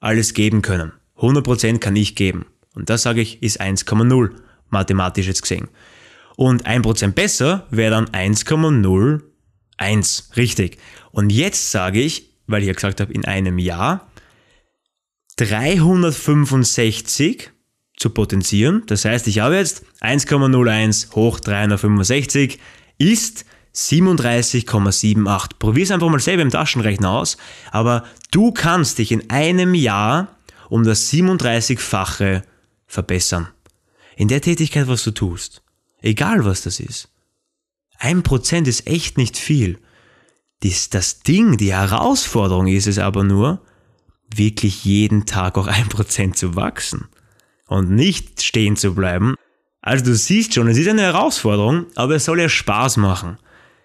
alles 0.00 0.34
geben 0.34 0.60
können. 0.62 0.92
100% 1.16 1.78
kann 1.78 1.96
ich 1.96 2.14
geben. 2.14 2.46
Und 2.74 2.90
das 2.90 3.02
sage 3.02 3.20
ich, 3.20 3.42
ist 3.42 3.60
1,0 3.60 4.30
mathematisch 4.70 5.26
jetzt 5.26 5.42
gesehen. 5.42 5.66
Und 6.36 6.64
1% 6.66 7.12
besser 7.12 7.66
wäre 7.70 7.90
dann 7.90 8.06
1,01. 8.06 10.36
Richtig. 10.36 10.78
Und 11.10 11.30
jetzt 11.30 11.72
sage 11.72 12.00
ich, 12.00 12.36
weil 12.46 12.62
ich 12.62 12.68
ja 12.68 12.74
gesagt 12.74 13.00
habe, 13.00 13.12
in 13.12 13.24
einem 13.24 13.58
Jahr 13.58 14.08
365 15.36 17.50
zu 17.96 18.10
potenzieren. 18.10 18.84
Das 18.86 19.04
heißt, 19.04 19.26
ich 19.26 19.40
habe 19.40 19.56
jetzt 19.56 19.84
1,01 20.00 21.12
hoch 21.14 21.40
365 21.40 22.60
ist 22.98 23.44
37,78. 23.78 25.50
Probier 25.58 25.84
es 25.84 25.90
einfach 25.90 26.08
mal 26.08 26.18
selber 26.18 26.42
im 26.42 26.50
Taschenrechner 26.50 27.10
aus, 27.10 27.36
aber 27.70 28.04
du 28.32 28.50
kannst 28.50 28.98
dich 28.98 29.12
in 29.12 29.30
einem 29.30 29.74
Jahr 29.74 30.36
um 30.68 30.82
das 30.82 31.10
37-fache 31.12 32.42
verbessern. 32.86 33.48
In 34.16 34.28
der 34.28 34.40
Tätigkeit, 34.40 34.88
was 34.88 35.04
du 35.04 35.12
tust. 35.12 35.62
Egal 36.00 36.44
was 36.44 36.62
das 36.62 36.80
ist. 36.80 37.08
Ein 37.98 38.22
Prozent 38.22 38.66
ist 38.66 38.86
echt 38.86 39.16
nicht 39.16 39.36
viel. 39.36 39.78
Das, 40.62 40.90
das 40.90 41.20
Ding, 41.20 41.56
die 41.56 41.72
Herausforderung 41.72 42.66
ist 42.66 42.88
es 42.88 42.98
aber 42.98 43.22
nur, 43.22 43.62
wirklich 44.34 44.84
jeden 44.84 45.24
Tag 45.24 45.56
auch 45.56 45.68
ein 45.68 45.88
Prozent 45.88 46.36
zu 46.36 46.56
wachsen 46.56 47.08
und 47.66 47.90
nicht 47.90 48.42
stehen 48.42 48.76
zu 48.76 48.94
bleiben. 48.94 49.36
Also 49.80 50.04
du 50.04 50.14
siehst 50.14 50.54
schon, 50.54 50.68
es 50.68 50.78
ist 50.78 50.88
eine 50.88 51.02
Herausforderung, 51.02 51.86
aber 51.94 52.16
es 52.16 52.24
soll 52.24 52.40
ja 52.40 52.48
Spaß 52.48 52.96
machen. 52.96 53.38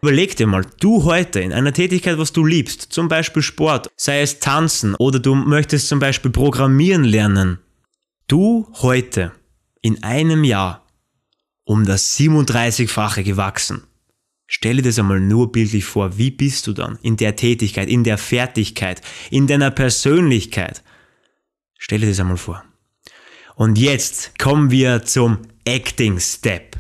Überleg 0.04 0.36
dir 0.36 0.48
mal, 0.48 0.66
du 0.82 1.06
heute 1.06 1.40
in 1.40 1.54
einer 1.54 1.72
Tätigkeit, 1.72 2.18
was 2.18 2.34
du 2.34 2.44
liebst, 2.44 2.92
zum 2.92 3.08
Beispiel 3.08 3.42
Sport, 3.42 3.90
sei 3.96 4.20
es 4.20 4.40
tanzen 4.40 4.96
oder 4.96 5.18
du 5.18 5.34
möchtest 5.34 5.88
zum 5.88 6.00
Beispiel 6.00 6.30
programmieren 6.30 7.06
lernen. 7.06 7.60
Du 8.28 8.68
heute 8.82 9.32
in 9.82 10.04
einem 10.04 10.44
Jahr 10.44 10.86
um 11.64 11.86
das 11.86 12.18
37-fache 12.18 13.24
gewachsen. 13.24 13.84
Stelle 14.46 14.82
dir 14.82 14.90
das 14.90 15.00
einmal 15.00 15.22
nur 15.22 15.54
bildlich 15.54 15.86
vor. 15.86 16.18
Wie 16.18 16.32
bist 16.32 16.68
du 16.68 16.74
dann 16.74 17.00
in 17.02 17.16
der 17.16 17.38
Tätigkeit, 17.38 17.88
in 17.88 18.04
der 18.04 18.18
Fertigkeit, 18.18 19.02
in 19.32 19.48
deiner 19.48 19.72
Persönlichkeit? 19.72 20.84
Stelle 21.78 22.02
dir 22.02 22.12
das 22.12 22.20
einmal 22.20 22.36
vor. 22.36 22.62
Und 23.56 23.78
jetzt 23.78 24.38
kommen 24.38 24.70
wir 24.70 25.06
zum 25.06 25.38
Acting 25.64 26.20
Step. 26.20 26.73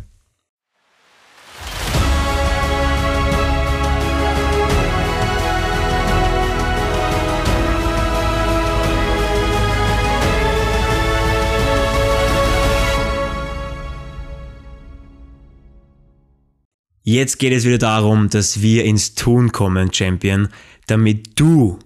Jetzt 17.13 17.37
geht 17.37 17.53
es 17.53 17.63
wieder 17.63 17.77
darum, 17.77 18.31
dass 18.31 18.63
wir 18.63 18.85
ins 18.85 19.13
Tun 19.13 19.51
kommen, 19.51 19.93
Champion, 19.93 20.47
damit 20.87 21.39
du 21.39 21.77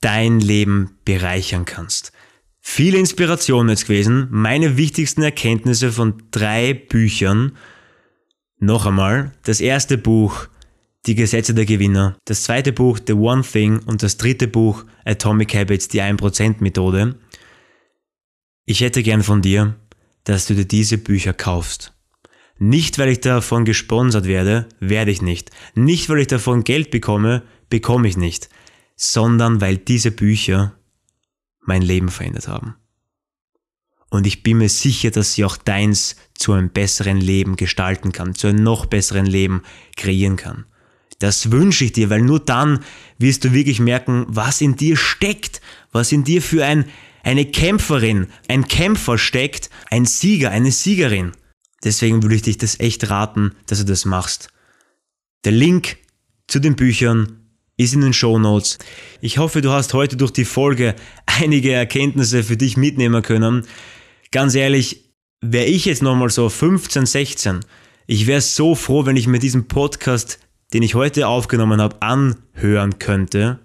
dein 0.00 0.40
Leben 0.40 0.98
bereichern 1.04 1.64
kannst. 1.64 2.10
Viele 2.58 2.98
Inspirationen 2.98 3.68
jetzt 3.68 3.84
gewesen, 3.86 4.26
meine 4.32 4.76
wichtigsten 4.76 5.22
Erkenntnisse 5.22 5.92
von 5.92 6.20
drei 6.32 6.74
Büchern. 6.74 7.52
Noch 8.58 8.86
einmal, 8.86 9.30
das 9.44 9.60
erste 9.60 9.96
Buch, 9.96 10.48
Die 11.06 11.14
Gesetze 11.14 11.54
der 11.54 11.64
Gewinner, 11.64 12.16
das 12.24 12.42
zweite 12.42 12.72
Buch, 12.72 12.98
The 13.06 13.12
One 13.12 13.44
Thing 13.44 13.78
und 13.86 14.02
das 14.02 14.16
dritte 14.16 14.48
Buch, 14.48 14.84
Atomic 15.04 15.54
Habits, 15.54 15.86
die 15.86 16.02
1% 16.02 16.56
Methode. 16.58 17.14
Ich 18.64 18.80
hätte 18.80 19.04
gern 19.04 19.22
von 19.22 19.42
dir, 19.42 19.76
dass 20.24 20.46
du 20.46 20.56
dir 20.56 20.64
diese 20.64 20.98
Bücher 20.98 21.34
kaufst. 21.34 21.92
Nicht, 22.58 22.98
weil 22.98 23.10
ich 23.10 23.20
davon 23.20 23.64
gesponsert 23.64 24.26
werde, 24.26 24.68
werde 24.80 25.10
ich 25.10 25.22
nicht. 25.22 25.50
Nicht, 25.74 26.08
weil 26.08 26.20
ich 26.20 26.26
davon 26.26 26.64
Geld 26.64 26.90
bekomme, 26.90 27.42
bekomme 27.70 28.08
ich 28.08 28.16
nicht. 28.16 28.48
Sondern 28.96 29.60
weil 29.60 29.76
diese 29.76 30.10
Bücher 30.10 30.74
mein 31.60 31.82
Leben 31.82 32.08
verändert 32.08 32.48
haben. 32.48 32.74
Und 34.10 34.26
ich 34.26 34.42
bin 34.42 34.58
mir 34.58 34.70
sicher, 34.70 35.10
dass 35.10 35.34
sie 35.34 35.44
auch 35.44 35.56
deins 35.56 36.16
zu 36.34 36.52
einem 36.52 36.70
besseren 36.70 37.18
Leben 37.18 37.56
gestalten 37.56 38.10
kann, 38.10 38.34
zu 38.34 38.46
einem 38.46 38.62
noch 38.62 38.86
besseren 38.86 39.26
Leben 39.26 39.62
kreieren 39.96 40.36
kann. 40.36 40.64
Das 41.18 41.50
wünsche 41.50 41.84
ich 41.84 41.92
dir, 41.92 42.10
weil 42.10 42.22
nur 42.22 42.40
dann 42.40 42.80
wirst 43.18 43.44
du 43.44 43.52
wirklich 43.52 43.80
merken, 43.80 44.24
was 44.28 44.60
in 44.60 44.76
dir 44.76 44.96
steckt, 44.96 45.60
was 45.92 46.12
in 46.12 46.24
dir 46.24 46.40
für 46.40 46.64
ein, 46.64 46.86
eine 47.22 47.44
Kämpferin, 47.44 48.28
ein 48.48 48.66
Kämpfer 48.66 49.18
steckt, 49.18 49.68
ein 49.90 50.06
Sieger, 50.06 50.50
eine 50.50 50.70
Siegerin. 50.70 51.32
Deswegen 51.84 52.22
würde 52.22 52.34
ich 52.34 52.42
dich 52.42 52.58
das 52.58 52.80
echt 52.80 53.08
raten, 53.10 53.52
dass 53.66 53.78
du 53.78 53.84
das 53.84 54.04
machst. 54.04 54.48
Der 55.44 55.52
Link 55.52 55.98
zu 56.46 56.58
den 56.58 56.76
Büchern 56.76 57.38
ist 57.76 57.94
in 57.94 58.00
den 58.00 58.12
Show 58.12 58.38
Notes. 58.38 58.78
Ich 59.20 59.38
hoffe, 59.38 59.62
du 59.62 59.70
hast 59.70 59.94
heute 59.94 60.16
durch 60.16 60.32
die 60.32 60.44
Folge 60.44 60.96
einige 61.26 61.72
Erkenntnisse 61.72 62.42
für 62.42 62.56
dich 62.56 62.76
mitnehmen 62.76 63.22
können. 63.22 63.64
Ganz 64.32 64.54
ehrlich, 64.54 65.12
wäre 65.40 65.66
ich 65.66 65.84
jetzt 65.84 66.02
nochmal 66.02 66.30
so 66.30 66.48
15, 66.48 67.06
16, 67.06 67.60
ich 68.06 68.26
wäre 68.26 68.40
so 68.40 68.74
froh, 68.74 69.06
wenn 69.06 69.16
ich 69.16 69.26
mir 69.26 69.38
diesen 69.38 69.68
Podcast, 69.68 70.38
den 70.72 70.82
ich 70.82 70.94
heute 70.94 71.28
aufgenommen 71.28 71.80
habe, 71.80 72.00
anhören 72.02 72.98
könnte, 72.98 73.58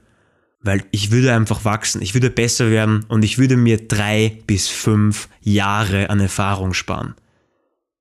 weil 0.61 0.83
ich 0.91 1.11
würde 1.11 1.33
einfach 1.33 1.65
wachsen, 1.65 2.01
ich 2.01 2.13
würde 2.13 2.29
besser 2.29 2.69
werden 2.69 3.05
und 3.07 3.23
ich 3.23 3.37
würde 3.37 3.57
mir 3.57 3.87
drei 3.87 4.37
bis 4.45 4.67
fünf 4.67 5.29
Jahre 5.41 6.09
an 6.09 6.19
Erfahrung 6.19 6.73
sparen. 6.73 7.15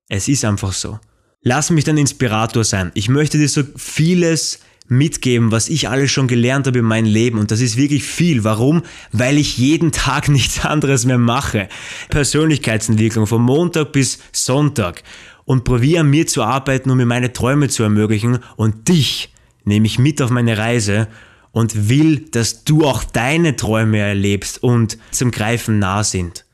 Es 0.09 0.27
ist 0.27 0.45
einfach 0.45 0.73
so. 0.73 0.99
Lass 1.41 1.69
mich 1.69 1.83
dein 1.83 1.97
Inspirator 1.97 2.63
sein. 2.63 2.91
Ich 2.93 3.09
möchte 3.09 3.37
dir 3.37 3.49
so 3.49 3.63
vieles 3.75 4.59
mitgeben, 4.87 5.51
was 5.51 5.69
ich 5.69 5.89
alles 5.89 6.11
schon 6.11 6.27
gelernt 6.27 6.67
habe 6.67 6.79
in 6.79 6.85
meinem 6.85 7.05
Leben. 7.05 7.37
Und 7.37 7.51
das 7.51 7.61
ist 7.61 7.77
wirklich 7.77 8.03
viel. 8.03 8.43
Warum? 8.43 8.83
Weil 9.11 9.37
ich 9.37 9.57
jeden 9.57 9.91
Tag 9.91 10.29
nichts 10.29 10.63
anderes 10.65 11.05
mehr 11.05 11.17
mache. 11.17 11.67
Persönlichkeitsentwicklung 12.09 13.27
von 13.27 13.41
Montag 13.41 13.91
bis 13.91 14.19
Sonntag. 14.31 15.03
Und 15.45 15.65
probiere 15.65 16.01
an 16.01 16.09
mir 16.09 16.25
zu 16.27 16.43
arbeiten, 16.43 16.89
um 16.89 16.97
mir 16.97 17.05
meine 17.05 17.33
Träume 17.33 17.67
zu 17.67 17.83
ermöglichen. 17.83 18.39
Und 18.55 18.87
dich 18.87 19.33
nehme 19.65 19.85
ich 19.85 19.99
mit 19.99 20.21
auf 20.21 20.29
meine 20.29 20.57
Reise 20.57 21.09
und 21.51 21.89
will, 21.89 22.29
dass 22.31 22.63
du 22.63 22.85
auch 22.85 23.03
deine 23.03 23.57
Träume 23.57 23.99
erlebst 23.99 24.63
und 24.63 24.97
zum 25.11 25.31
Greifen 25.31 25.79
nah 25.79 26.03
sind. 26.03 26.45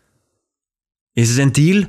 Ist 1.14 1.30
es 1.30 1.40
ein 1.40 1.54
Deal? 1.54 1.88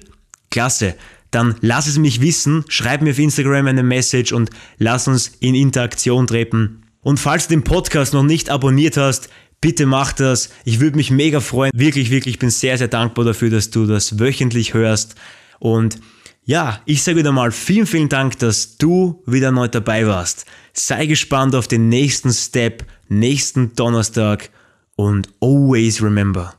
Klasse 0.50 0.96
dann 1.30 1.54
lass 1.60 1.86
es 1.86 1.98
mich 1.98 2.20
wissen, 2.20 2.64
schreib 2.68 3.02
mir 3.02 3.10
auf 3.10 3.18
Instagram 3.18 3.66
eine 3.66 3.82
Message 3.82 4.32
und 4.32 4.50
lass 4.78 5.08
uns 5.08 5.28
in 5.40 5.54
Interaktion 5.54 6.26
treten. 6.26 6.82
Und 7.02 7.18
falls 7.18 7.46
du 7.46 7.54
den 7.54 7.64
Podcast 7.64 8.12
noch 8.12 8.22
nicht 8.22 8.50
abonniert 8.50 8.96
hast, 8.96 9.30
bitte 9.60 9.86
mach 9.86 10.12
das. 10.12 10.50
Ich 10.64 10.80
würde 10.80 10.96
mich 10.96 11.10
mega 11.10 11.40
freuen. 11.40 11.70
Wirklich, 11.74 12.10
wirklich, 12.10 12.34
ich 12.34 12.38
bin 12.38 12.50
sehr, 12.50 12.78
sehr 12.78 12.88
dankbar 12.88 13.24
dafür, 13.24 13.50
dass 13.50 13.70
du 13.70 13.86
das 13.86 14.18
wöchentlich 14.18 14.74
hörst. 14.74 15.14
Und 15.58 15.98
ja, 16.44 16.80
ich 16.84 17.02
sage 17.02 17.18
wieder 17.18 17.32
mal 17.32 17.52
vielen, 17.52 17.86
vielen 17.86 18.08
Dank, 18.08 18.38
dass 18.38 18.76
du 18.76 19.22
wieder 19.26 19.52
neu 19.52 19.68
dabei 19.68 20.06
warst. 20.06 20.46
Sei 20.72 21.06
gespannt 21.06 21.54
auf 21.54 21.68
den 21.68 21.88
nächsten 21.88 22.32
Step, 22.32 22.84
nächsten 23.08 23.74
Donnerstag 23.74 24.50
und 24.96 25.28
always 25.40 26.02
remember, 26.02 26.54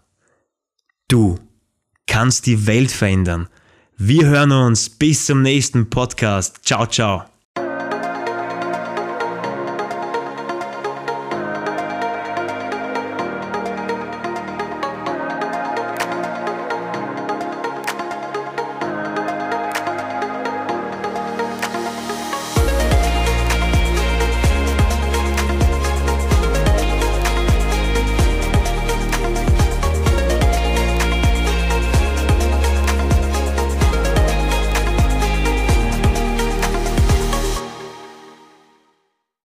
du 1.07 1.37
kannst 2.07 2.45
die 2.45 2.67
Welt 2.67 2.91
verändern 2.91 3.47
wir 3.97 4.27
hören 4.27 4.51
uns 4.51 4.89
bis 4.89 5.25
zum 5.25 5.41
nächsten 5.41 5.89
Podcast. 5.89 6.59
Ciao, 6.63 6.85
ciao. 6.87 7.30